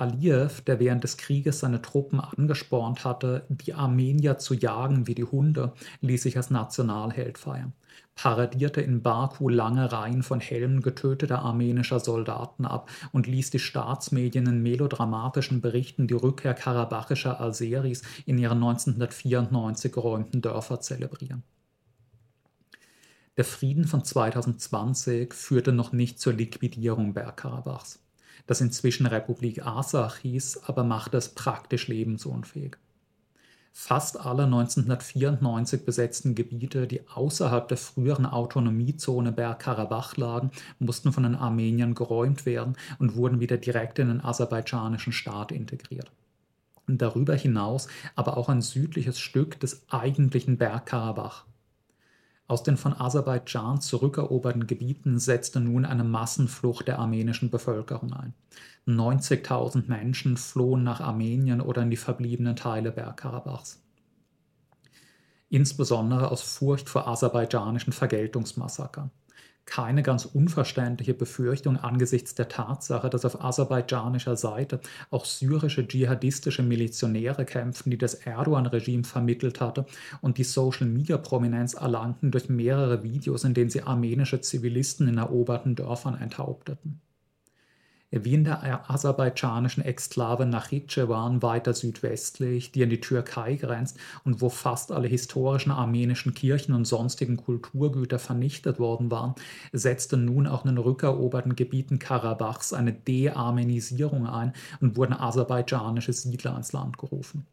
Aliyev, 0.00 0.60
der 0.62 0.78
während 0.78 1.02
des 1.02 1.16
Krieges 1.16 1.58
seine 1.58 1.82
Truppen 1.82 2.20
angespornt 2.20 3.04
hatte, 3.04 3.44
die 3.48 3.74
Armenier 3.74 4.38
zu 4.38 4.54
jagen 4.54 5.08
wie 5.08 5.14
die 5.16 5.24
Hunde, 5.24 5.72
ließ 6.02 6.22
sich 6.22 6.36
als 6.36 6.50
Nationalheld 6.50 7.36
feiern, 7.36 7.72
paradierte 8.14 8.80
in 8.80 9.02
Baku 9.02 9.48
lange 9.48 9.90
Reihen 9.90 10.22
von 10.22 10.38
Helmen 10.38 10.82
getöteter 10.82 11.40
armenischer 11.40 11.98
Soldaten 11.98 12.64
ab 12.64 12.90
und 13.10 13.26
ließ 13.26 13.50
die 13.50 13.58
Staatsmedien 13.58 14.46
in 14.46 14.62
melodramatischen 14.62 15.60
Berichten 15.60 16.06
die 16.06 16.14
Rückkehr 16.14 16.54
karabachischer 16.54 17.40
Aseris 17.40 18.02
in 18.24 18.38
ihre 18.38 18.54
1994 18.54 19.92
geräumten 19.92 20.42
Dörfer 20.42 20.80
zelebrieren. 20.80 21.42
Der 23.36 23.44
Frieden 23.44 23.84
von 23.84 24.04
2020 24.04 25.34
führte 25.34 25.72
noch 25.72 25.92
nicht 25.92 26.20
zur 26.20 26.32
Liquidierung 26.34 27.14
Bergkarabachs 27.14 28.00
das 28.46 28.60
inzwischen 28.60 29.06
Republik 29.06 29.64
Asach 29.66 30.18
hieß, 30.18 30.64
aber 30.64 30.84
machte 30.84 31.16
es 31.16 31.30
praktisch 31.30 31.88
lebensunfähig. 31.88 32.76
Fast 33.80 34.18
alle 34.18 34.42
1994 34.42 35.84
besetzten 35.84 36.34
Gebiete, 36.34 36.88
die 36.88 37.06
außerhalb 37.08 37.68
der 37.68 37.76
früheren 37.76 38.26
Autonomiezone 38.26 39.30
Bergkarabach 39.30 40.16
lagen, 40.16 40.50
mussten 40.80 41.12
von 41.12 41.22
den 41.22 41.36
Armeniern 41.36 41.94
geräumt 41.94 42.44
werden 42.44 42.76
und 42.98 43.14
wurden 43.14 43.38
wieder 43.38 43.56
direkt 43.56 44.00
in 44.00 44.08
den 44.08 44.20
aserbaidschanischen 44.20 45.12
Staat 45.12 45.52
integriert. 45.52 46.10
Darüber 46.88 47.36
hinaus 47.36 47.86
aber 48.16 48.36
auch 48.36 48.48
ein 48.48 48.62
südliches 48.62 49.20
Stück 49.20 49.60
des 49.60 49.82
eigentlichen 49.90 50.56
Bergkarabach, 50.58 51.44
aus 52.48 52.62
den 52.62 52.78
von 52.78 52.98
Aserbaidschan 52.98 53.80
zurückeroberten 53.82 54.66
Gebieten 54.66 55.18
setzte 55.18 55.60
nun 55.60 55.84
eine 55.84 56.02
Massenflucht 56.02 56.88
der 56.88 56.98
armenischen 56.98 57.50
Bevölkerung 57.50 58.12
ein. 58.14 58.34
90.000 58.86 59.86
Menschen 59.86 60.38
flohen 60.38 60.82
nach 60.82 61.00
Armenien 61.00 61.60
oder 61.60 61.82
in 61.82 61.90
die 61.90 61.98
verbliebenen 61.98 62.56
Teile 62.56 62.90
Bergkarabachs. 62.90 63.82
Insbesondere 65.50 66.30
aus 66.30 66.40
Furcht 66.42 66.88
vor 66.88 67.06
aserbaidschanischen 67.06 67.92
Vergeltungsmassakern 67.92 69.10
keine 69.68 70.02
ganz 70.02 70.24
unverständliche 70.24 71.14
Befürchtung 71.14 71.76
angesichts 71.76 72.34
der 72.34 72.48
Tatsache, 72.48 73.10
dass 73.10 73.24
auf 73.24 73.44
aserbaidschanischer 73.44 74.36
Seite 74.36 74.80
auch 75.10 75.26
syrische 75.26 75.86
dschihadistische 75.86 76.62
Milizionäre 76.62 77.44
kämpften, 77.44 77.90
die 77.90 77.98
das 77.98 78.14
Erdogan-Regime 78.14 79.04
vermittelt 79.04 79.60
hatte 79.60 79.84
und 80.22 80.38
die 80.38 80.44
Social-Media-Prominenz 80.44 81.74
erlangten 81.74 82.30
durch 82.30 82.48
mehrere 82.48 83.02
Videos, 83.02 83.44
in 83.44 83.54
denen 83.54 83.70
sie 83.70 83.82
armenische 83.82 84.40
Zivilisten 84.40 85.06
in 85.06 85.18
eroberten 85.18 85.76
Dörfern 85.76 86.18
enthaupteten 86.20 87.00
wie 88.10 88.34
in 88.34 88.44
der 88.44 88.90
aserbaidschanischen 88.90 89.84
Exklave 89.84 90.46
Nachitschewan 90.46 91.42
weiter 91.42 91.74
südwestlich, 91.74 92.72
die 92.72 92.82
an 92.82 92.90
die 92.90 93.00
Türkei 93.00 93.56
grenzt 93.56 93.98
und 94.24 94.40
wo 94.40 94.48
fast 94.48 94.92
alle 94.92 95.08
historischen 95.08 95.70
armenischen 95.70 96.32
Kirchen 96.32 96.74
und 96.74 96.86
sonstigen 96.86 97.36
Kulturgüter 97.36 98.18
vernichtet 98.18 98.78
worden 98.78 99.10
waren, 99.10 99.34
setzte 99.72 100.16
nun 100.16 100.46
auch 100.46 100.64
in 100.64 100.74
den 100.74 100.78
rückeroberten 100.78 101.54
Gebieten 101.54 101.98
Karabachs 101.98 102.72
eine 102.72 102.92
De-Armenisierung 102.92 104.26
ein 104.26 104.54
und 104.80 104.96
wurden 104.96 105.12
aserbaidschanische 105.12 106.12
Siedler 106.12 106.56
ins 106.56 106.72
Land 106.72 106.96
gerufen. 106.96 107.46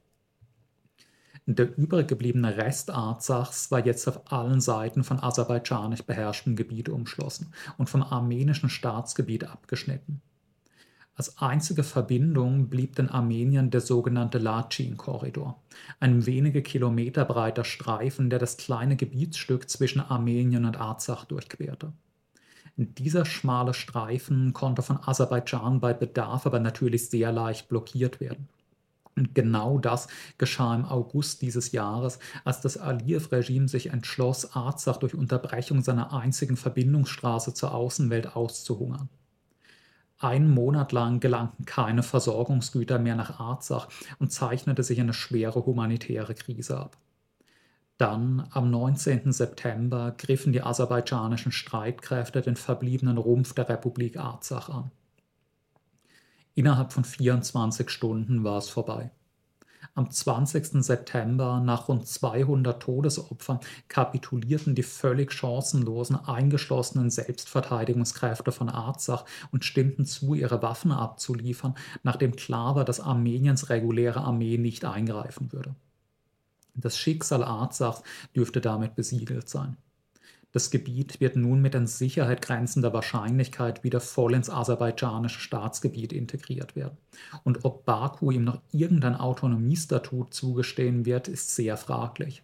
Der 1.48 1.78
übrig 1.78 2.08
gebliebene 2.08 2.58
Rest 2.58 2.90
Arzachs 2.90 3.70
war 3.70 3.86
jetzt 3.86 4.08
auf 4.08 4.32
allen 4.32 4.62
Seiten 4.62 5.04
von 5.04 5.20
aserbaidschanisch 5.20 6.02
beherrschtem 6.02 6.56
Gebiet 6.56 6.90
umschlossen 6.90 7.54
und 7.78 7.88
vom 7.88 8.02
armenischen 8.02 8.70
Staatsgebiet 8.70 9.44
abgeschnitten. 9.44 10.22
Als 11.18 11.38
einzige 11.38 11.84
Verbindung 11.84 12.68
blieb 12.68 12.98
den 12.98 13.10
Armeniern 13.10 13.72
der 13.72 13.80
sogenannte 13.80 14.38
Lachin-Korridor, 14.38 15.62
ein 16.02 16.26
wenige 16.26 16.62
Kilometer 16.62 17.24
breiter 17.24 17.64
Streifen, 17.64 18.30
der 18.30 18.40
das 18.40 18.58
kleine 18.58 18.98
Gebietsstück 18.98 19.70
zwischen 19.70 20.02
Armenien 20.02 20.66
und 20.66 20.76
Arzach 20.76 21.24
durchquerte. 21.24 21.94
Dieser 22.76 23.24
schmale 23.24 23.74
Streifen 23.74 24.52
konnte 24.52 24.82
von 24.82 25.00
Aserbaidschan 25.02 25.80
bei 25.80 25.94
Bedarf 25.94 26.46
aber 26.46 26.60
natürlich 26.60 27.10
sehr 27.10 27.32
leicht 27.32 27.70
blockiert 27.70 28.20
werden. 28.20 28.50
Und 29.16 29.34
genau 29.34 29.78
das 29.78 30.10
geschah 30.38 30.76
im 30.76 30.84
August 30.84 31.42
dieses 31.42 31.72
Jahres, 31.72 32.20
als 32.44 32.60
das 32.60 32.78
Aliyev-Regime 32.78 33.70
sich 33.70 33.92
entschloss, 33.92 34.54
Arzach 34.54 34.98
durch 34.98 35.16
Unterbrechung 35.16 35.82
seiner 35.82 36.12
einzigen 36.12 36.58
Verbindungsstraße 36.58 37.54
zur 37.54 37.74
Außenwelt 37.74 38.36
auszuhungern. 38.36 39.08
Einen 40.18 40.50
Monat 40.50 40.92
lang 40.94 41.20
gelangten 41.20 41.66
keine 41.66 42.02
Versorgungsgüter 42.02 43.00
mehr 43.00 43.16
nach 43.16 43.40
Arzach 43.40 43.90
und 44.18 44.32
zeichnete 44.32 44.82
sich 44.82 45.00
eine 45.00 45.14
schwere 45.14 45.66
humanitäre 45.66 46.36
Krise 46.36 46.78
ab. 46.78 46.98
Dann, 47.98 48.48
am 48.52 48.72
19. 48.72 49.32
September, 49.32 50.14
griffen 50.18 50.52
die 50.52 50.62
aserbaidschanischen 50.62 51.52
Streitkräfte 51.52 52.42
den 52.42 52.56
verbliebenen 52.56 53.18
Rumpf 53.18 53.54
der 53.54 53.70
Republik 53.70 54.18
Arzach 54.18 54.70
an. 54.70 54.92
Innerhalb 56.56 56.94
von 56.94 57.04
24 57.04 57.90
Stunden 57.90 58.44
war 58.44 58.58
es 58.58 58.70
vorbei. 58.70 59.12
Am 59.98 60.12
20. 60.12 60.84
September, 60.84 61.62
nach 61.62 61.88
rund 61.88 62.06
200 62.06 62.84
Todesopfern, 62.84 63.62
kapitulierten 63.88 64.76
die 64.76 64.84
völlig 64.84 65.32
chancenlosen, 65.32 66.18
eingeschlossenen 66.18 67.10
Selbstverteidigungskräfte 67.10 68.52
von 68.52 68.68
Arzach 68.68 69.24
und 69.54 69.64
stimmten 69.64 70.06
zu, 70.06 70.34
ihre 70.34 70.62
Waffen 70.62 70.92
abzuliefern, 70.92 71.76
nachdem 72.04 72.36
klar 72.36 72.76
war, 72.76 72.84
dass 72.84 73.00
Armeniens 73.00 73.70
reguläre 73.70 74.20
Armee 74.20 74.58
nicht 74.58 74.84
eingreifen 74.84 75.54
würde. 75.54 75.76
Das 76.74 76.98
Schicksal 76.98 77.42
Arzachs 77.42 78.04
dürfte 78.36 78.60
damit 78.60 78.96
besiegelt 78.96 79.48
sein. 79.48 79.78
Das 80.56 80.72
Gebiet 80.72 81.20
wird 81.20 81.36
nun 81.36 81.62
mit 81.62 81.76
an 81.76 81.86
Sicherheit 81.86 82.42
grenzender 82.42 82.94
Wahrscheinlichkeit 82.94 83.84
wieder 83.84 84.00
voll 84.00 84.34
ins 84.34 84.50
aserbaidschanische 84.50 85.42
Staatsgebiet 85.42 86.14
integriert 86.14 86.78
werden. 86.78 86.98
Und 87.44 87.66
ob 87.66 87.84
Baku 87.84 88.32
ihm 88.32 88.46
noch 88.46 88.62
irgendein 88.72 89.16
Autonomiestatut 89.16 90.34
zugestehen 90.34 91.06
wird, 91.06 91.28
ist 91.28 91.54
sehr 91.58 91.76
fraglich. 91.76 92.42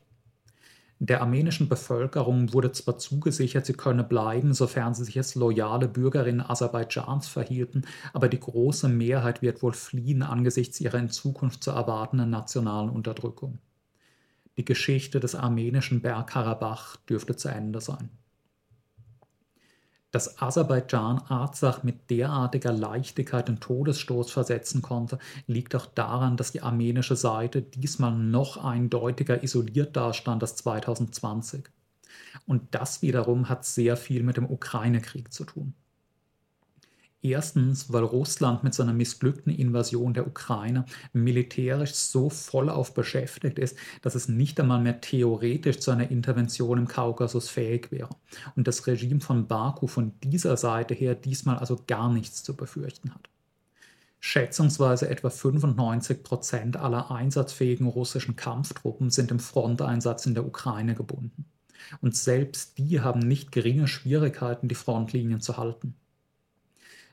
Der 1.00 1.22
armenischen 1.22 1.70
Bevölkerung 1.70 2.52
wurde 2.52 2.74
zwar 2.74 2.98
zugesichert, 2.98 3.66
sie 3.66 3.76
könne 3.76 4.04
bleiben, 4.04 4.54
sofern 4.54 4.94
sie 4.94 5.06
sich 5.06 5.18
als 5.18 5.36
loyale 5.36 5.88
Bürgerinnen 5.88 6.42
Aserbaidschans 6.42 7.30
verhielten, 7.30 7.86
aber 8.12 8.28
die 8.28 8.42
große 8.42 8.90
Mehrheit 8.90 9.42
wird 9.42 9.64
wohl 9.64 9.72
fliehen 9.72 10.22
angesichts 10.22 10.82
ihrer 10.82 11.00
in 11.00 11.10
Zukunft 11.10 11.64
zu 11.64 11.72
erwartenden 11.72 12.30
nationalen 12.30 12.90
Unterdrückung. 12.90 13.60
Die 14.58 14.66
Geschichte 14.66 15.20
des 15.20 15.36
armenischen 15.36 16.02
Bergkarabach 16.02 16.98
dürfte 16.98 17.36
zu 17.36 17.48
Ende 17.50 17.82
sein. 17.82 18.10
Dass 20.12 20.42
Aserbaidschan 20.42 21.20
Arzach 21.30 21.84
mit 21.84 22.10
derartiger 22.10 22.74
Leichtigkeit 22.74 23.48
den 23.48 23.62
Todesstoß 23.62 24.30
versetzen 24.30 24.82
konnte, 24.82 25.20
liegt 25.48 25.74
auch 25.74 25.86
daran, 25.86 26.36
dass 26.36 26.52
die 26.52 26.62
armenische 26.62 27.16
Seite 27.16 27.62
diesmal 27.62 28.14
noch 28.14 28.62
eindeutiger 28.62 29.42
isoliert 29.42 29.96
dastand 29.96 30.44
als 30.44 30.58
2020. 30.58 31.70
Und 32.46 32.76
das 32.76 33.02
wiederum 33.02 33.48
hat 33.48 33.64
sehr 33.64 33.96
viel 33.96 34.24
mit 34.24 34.36
dem 34.36 34.50
Ukraine-Krieg 34.50 35.32
zu 35.32 35.46
tun. 35.46 35.76
Erstens, 37.24 37.94
weil 37.94 38.04
Russland 38.04 38.64
mit 38.64 38.74
seiner 38.74 38.94
missglückten 38.94 39.54
Invasion 39.54 40.16
der 40.16 40.26
Ukraine 40.26 40.86
militärisch 41.14 41.94
so 41.94 42.32
vollauf 42.32 42.96
beschäftigt 42.96 43.60
ist, 43.60 43.78
dass 44.02 44.16
es 44.16 44.28
nicht 44.28 44.60
einmal 44.60 44.82
mehr 44.82 45.02
theoretisch 45.02 45.80
zu 45.80 45.92
einer 45.92 46.10
Intervention 46.10 46.80
im 46.80 46.88
Kaukasus 46.88 47.48
fähig 47.48 47.92
wäre. 47.92 48.10
Und 48.56 48.68
das 48.68 48.88
Regime 48.88 49.22
von 49.22 49.46
Baku 49.46 49.86
von 49.86 50.14
dieser 50.24 50.58
Seite 50.58 50.96
her 50.96 51.14
diesmal 51.14 51.60
also 51.60 51.80
gar 51.86 52.12
nichts 52.12 52.42
zu 52.42 52.56
befürchten 52.56 53.14
hat. 53.14 53.30
Schätzungsweise 54.20 55.08
etwa 55.08 55.30
95 55.30 56.24
Prozent 56.24 56.78
aller 56.78 57.12
einsatzfähigen 57.12 57.86
russischen 57.86 58.36
Kampftruppen 58.36 59.12
sind 59.12 59.30
im 59.30 59.40
Fronteinsatz 59.40 60.26
in 60.26 60.34
der 60.34 60.46
Ukraine 60.46 60.96
gebunden. 60.96 61.46
Und 62.02 62.16
selbst 62.16 62.80
die 62.80 63.02
haben 63.02 63.20
nicht 63.20 63.52
geringe 63.52 63.88
Schwierigkeiten, 63.88 64.68
die 64.68 64.76
Frontlinien 64.76 65.42
zu 65.42 65.58
halten 65.58 65.96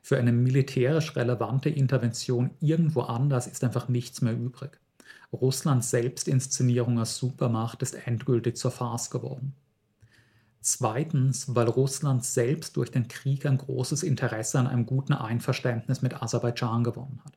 für 0.09 0.17
eine 0.17 0.33
militärisch 0.33 1.17
relevante 1.17 1.69
Intervention 1.69 2.53
irgendwo 2.61 3.03
anders 3.03 3.47
ist 3.47 3.63
einfach 3.63 3.91
nichts 3.91 4.23
mehr 4.23 4.33
übrig. 4.33 4.81
Russlands 5.35 5.91
Selbstinszenierung 5.91 6.99
als 6.99 7.19
Supermacht 7.19 7.83
ist 7.83 7.93
endgültig 8.07 8.57
zur 8.57 8.71
Farce 8.71 9.11
geworden. 9.11 9.53
Zweitens, 10.63 11.55
weil 11.55 11.69
Russland 11.69 12.25
selbst 12.25 12.79
durch 12.79 12.91
den 12.91 13.09
Krieg 13.09 13.45
ein 13.45 13.59
großes 13.59 14.03
Interesse 14.03 14.59
an 14.59 14.67
einem 14.67 14.87
guten 14.87 15.13
Einverständnis 15.13 16.01
mit 16.01 16.23
Aserbaidschan 16.23 16.85
gewonnen 16.85 17.21
hat. 17.23 17.35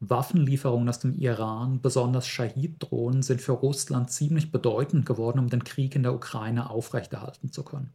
Waffenlieferungen 0.00 0.88
aus 0.88 1.00
dem 1.00 1.12
Iran, 1.12 1.82
besonders 1.82 2.26
Shahid-Drohnen, 2.26 3.22
sind 3.22 3.42
für 3.42 3.52
Russland 3.52 4.10
ziemlich 4.10 4.50
bedeutend 4.50 5.04
geworden, 5.04 5.40
um 5.40 5.50
den 5.50 5.62
Krieg 5.62 5.94
in 5.94 6.04
der 6.04 6.14
Ukraine 6.14 6.70
aufrechterhalten 6.70 7.52
zu 7.52 7.64
können. 7.64 7.92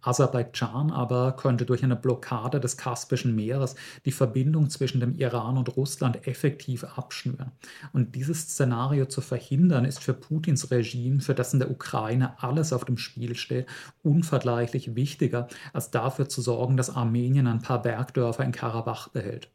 Aserbaidschan 0.00 0.90
aber 0.90 1.32
könnte 1.32 1.66
durch 1.66 1.82
eine 1.82 1.96
Blockade 1.96 2.60
des 2.60 2.76
Kaspischen 2.76 3.34
Meeres 3.34 3.74
die 4.04 4.12
Verbindung 4.12 4.70
zwischen 4.70 5.00
dem 5.00 5.16
Iran 5.16 5.56
und 5.58 5.76
Russland 5.76 6.26
effektiv 6.26 6.84
abschnüren. 6.84 7.52
Und 7.92 8.14
dieses 8.14 8.42
Szenario 8.42 9.06
zu 9.06 9.20
verhindern, 9.20 9.84
ist 9.84 10.02
für 10.02 10.14
Putins 10.14 10.70
Regime, 10.70 11.20
für 11.20 11.34
das 11.34 11.52
in 11.52 11.58
der 11.58 11.70
Ukraine 11.70 12.42
alles 12.42 12.72
auf 12.72 12.84
dem 12.84 12.98
Spiel 12.98 13.34
steht, 13.36 13.66
unvergleichlich 14.02 14.94
wichtiger, 14.94 15.48
als 15.72 15.90
dafür 15.90 16.28
zu 16.28 16.40
sorgen, 16.40 16.76
dass 16.76 16.94
Armenien 16.94 17.46
ein 17.46 17.62
paar 17.62 17.82
Bergdörfer 17.82 18.44
in 18.44 18.52
Karabach 18.52 19.08
behält. 19.08 19.50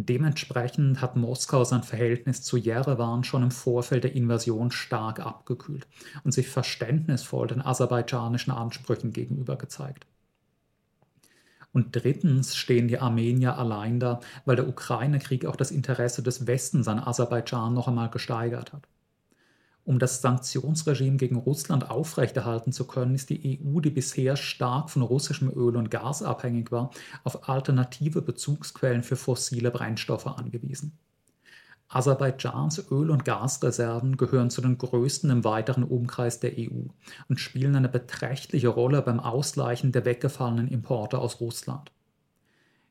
Dementsprechend 0.00 1.00
hat 1.00 1.16
Moskau 1.16 1.64
sein 1.64 1.82
Verhältnis 1.82 2.40
zu 2.42 2.56
Jerewan 2.56 3.24
schon 3.24 3.42
im 3.42 3.50
Vorfeld 3.50 4.04
der 4.04 4.14
Invasion 4.14 4.70
stark 4.70 5.18
abgekühlt 5.18 5.88
und 6.22 6.30
sich 6.30 6.48
verständnisvoll 6.48 7.48
den 7.48 7.60
aserbaidschanischen 7.60 8.52
Ansprüchen 8.52 9.12
gegenüber 9.12 9.56
gezeigt. 9.56 10.06
Und 11.72 11.96
drittens 11.96 12.54
stehen 12.54 12.86
die 12.86 13.00
Armenier 13.00 13.58
allein 13.58 13.98
da, 13.98 14.20
weil 14.44 14.54
der 14.54 14.68
Ukraine-Krieg 14.68 15.44
auch 15.46 15.56
das 15.56 15.72
Interesse 15.72 16.22
des 16.22 16.46
Westens 16.46 16.86
an 16.86 17.00
Aserbaidschan 17.00 17.74
noch 17.74 17.88
einmal 17.88 18.08
gesteigert 18.08 18.72
hat. 18.72 18.86
Um 19.88 19.98
das 19.98 20.20
Sanktionsregime 20.20 21.16
gegen 21.16 21.36
Russland 21.36 21.90
aufrechterhalten 21.90 22.72
zu 22.72 22.86
können, 22.86 23.14
ist 23.14 23.30
die 23.30 23.58
EU, 23.58 23.80
die 23.80 23.88
bisher 23.88 24.36
stark 24.36 24.90
von 24.90 25.00
russischem 25.00 25.48
Öl 25.48 25.78
und 25.78 25.90
Gas 25.90 26.22
abhängig 26.22 26.70
war, 26.70 26.90
auf 27.24 27.48
alternative 27.48 28.20
Bezugsquellen 28.20 29.02
für 29.02 29.16
fossile 29.16 29.70
Brennstoffe 29.70 30.26
angewiesen. 30.26 30.98
Aserbaidschans 31.88 32.90
Öl- 32.90 33.08
und 33.08 33.24
Gasreserven 33.24 34.18
gehören 34.18 34.50
zu 34.50 34.60
den 34.60 34.76
größten 34.76 35.30
im 35.30 35.42
weiteren 35.44 35.84
Umkreis 35.84 36.38
der 36.38 36.52
EU 36.58 36.88
und 37.30 37.40
spielen 37.40 37.74
eine 37.74 37.88
beträchtliche 37.88 38.68
Rolle 38.68 39.00
beim 39.00 39.20
Ausgleichen 39.20 39.90
der 39.90 40.04
weggefallenen 40.04 40.68
Importe 40.68 41.16
aus 41.16 41.40
Russland. 41.40 41.90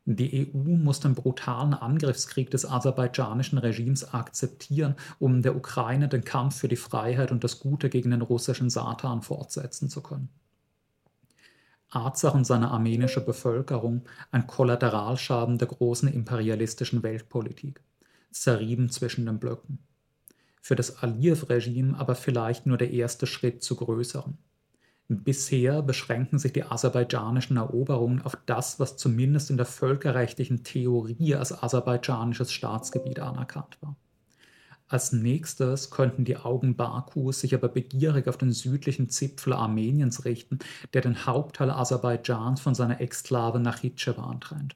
Die 0.10 0.50
EU 0.56 0.78
muss 0.78 1.02
den 1.02 1.16
brutalen 1.16 1.74
Angriffskrieg 1.74 2.50
des 2.50 2.66
aserbaidschanischen 2.66 3.58
Regimes 3.58 4.14
akzeptieren, 4.14 4.96
um 5.20 5.42
der 5.42 5.54
Ukraine 5.54 6.08
den 6.08 6.24
Kampf 6.24 6.56
für 6.56 6.70
die 6.70 6.78
Freiheit 6.78 7.30
und 7.30 7.44
das 7.44 7.60
Gute 7.60 7.90
gegen 7.90 8.12
den 8.12 8.22
russischen 8.22 8.70
Satan 8.70 9.22
fortsetzen 9.22 9.90
zu 9.90 10.02
können. 10.02 10.30
Arzach 11.90 12.34
und 12.36 12.46
seine 12.46 12.72
armenische 12.72 13.20
Bevölkerung 13.20 14.06
ein 14.32 14.48
Kollateralschaden 14.48 15.58
der 15.58 15.68
großen 15.68 16.08
imperialistischen 16.08 17.04
Weltpolitik, 17.04 17.82
zerrieben 18.32 18.90
zwischen 18.90 19.26
den 19.26 19.40
Blöcken. 19.40 19.80
Für 20.62 20.78
das 20.78 21.04
Aliyev-Regime 21.04 22.00
aber 22.00 22.16
vielleicht 22.16 22.66
nur 22.66 22.78
der 22.78 22.92
erste 22.92 23.28
Schritt 23.28 23.62
zu 23.62 23.76
größeren. 23.76 24.38
Bisher 25.10 25.82
beschränken 25.82 26.38
sich 26.38 26.52
die 26.52 26.64
aserbaidschanischen 26.64 27.56
Eroberungen 27.56 28.22
auf 28.22 28.38
das, 28.46 28.78
was 28.80 28.98
zumindest 28.98 29.50
in 29.50 29.56
der 29.56 29.66
völkerrechtlichen 29.66 30.66
Theorie 30.66 31.36
als 31.36 31.54
aserbaidschanisches 31.64 32.52
Staatsgebiet 32.52 33.20
anerkannt 33.20 33.78
war. 33.82 33.96
Als 34.90 35.14
nächstes 35.14 35.92
könnten 35.92 36.26
die 36.26 36.38
Augen 36.38 36.76
Bakus 36.76 37.42
sich 37.42 37.54
aber 37.54 37.70
begierig 37.70 38.28
auf 38.28 38.38
den 38.38 38.52
südlichen 38.52 39.10
Zipfel 39.10 39.54
Armeniens 39.54 40.26
richten, 40.26 40.60
der 40.94 41.02
den 41.02 41.26
Hauptteil 41.26 41.72
Aserbaidschans 41.72 42.60
von 42.60 42.76
seiner 42.76 43.00
Exklave 43.00 43.60
Nachitschewan 43.60 44.42
trennt. 44.42 44.76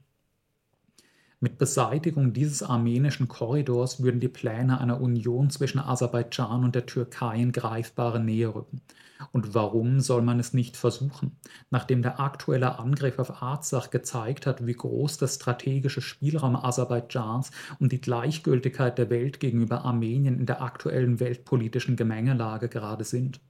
Mit 1.43 1.57
Beseitigung 1.57 2.33
dieses 2.33 2.61
armenischen 2.61 3.27
Korridors 3.27 4.03
würden 4.03 4.19
die 4.19 4.27
Pläne 4.27 4.79
einer 4.79 5.01
Union 5.01 5.49
zwischen 5.49 5.79
Aserbaidschan 5.79 6.63
und 6.63 6.75
der 6.75 6.85
Türkei 6.85 7.37
in 7.37 7.51
greifbare 7.51 8.19
Nähe 8.19 8.53
rücken. 8.53 8.83
Und 9.31 9.55
warum 9.55 10.01
soll 10.01 10.21
man 10.21 10.39
es 10.39 10.53
nicht 10.53 10.77
versuchen? 10.77 11.35
Nachdem 11.71 12.03
der 12.03 12.19
aktuelle 12.19 12.77
Angriff 12.77 13.17
auf 13.17 13.41
Arzach 13.41 13.89
gezeigt 13.89 14.45
hat, 14.45 14.67
wie 14.67 14.73
groß 14.73 15.17
der 15.17 15.29
strategische 15.29 16.01
Spielraum 16.01 16.55
Aserbaidschans 16.55 17.49
und 17.79 17.91
die 17.91 18.01
Gleichgültigkeit 18.01 18.99
der 18.99 19.09
Welt 19.09 19.39
gegenüber 19.39 19.83
Armenien 19.83 20.37
in 20.37 20.45
der 20.45 20.61
aktuellen 20.61 21.19
weltpolitischen 21.19 21.95
Gemengelage 21.95 22.69
gerade 22.69 23.03
sind. 23.03 23.41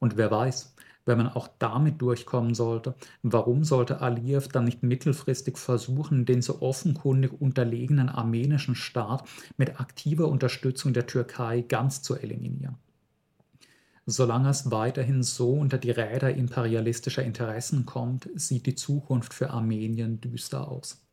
Und 0.00 0.16
wer 0.16 0.32
weiß, 0.32 0.74
wenn 1.06 1.18
man 1.18 1.28
auch 1.28 1.48
damit 1.58 2.00
durchkommen 2.00 2.54
sollte, 2.54 2.94
warum 3.22 3.64
sollte 3.64 4.00
Aliyev 4.00 4.48
dann 4.48 4.64
nicht 4.64 4.82
mittelfristig 4.82 5.58
versuchen, 5.58 6.24
den 6.24 6.42
so 6.42 6.62
offenkundig 6.62 7.32
unterlegenen 7.40 8.08
armenischen 8.08 8.74
Staat 8.74 9.28
mit 9.56 9.80
aktiver 9.80 10.28
Unterstützung 10.28 10.92
der 10.92 11.06
Türkei 11.06 11.62
ganz 11.62 12.02
zu 12.02 12.16
eliminieren? 12.16 12.76
Solange 14.06 14.50
es 14.50 14.70
weiterhin 14.70 15.22
so 15.22 15.54
unter 15.54 15.78
die 15.78 15.90
Räder 15.90 16.34
imperialistischer 16.34 17.22
Interessen 17.22 17.86
kommt, 17.86 18.28
sieht 18.34 18.66
die 18.66 18.74
Zukunft 18.74 19.32
für 19.32 19.50
Armenien 19.50 20.20
düster 20.20 20.68
aus. 20.68 21.03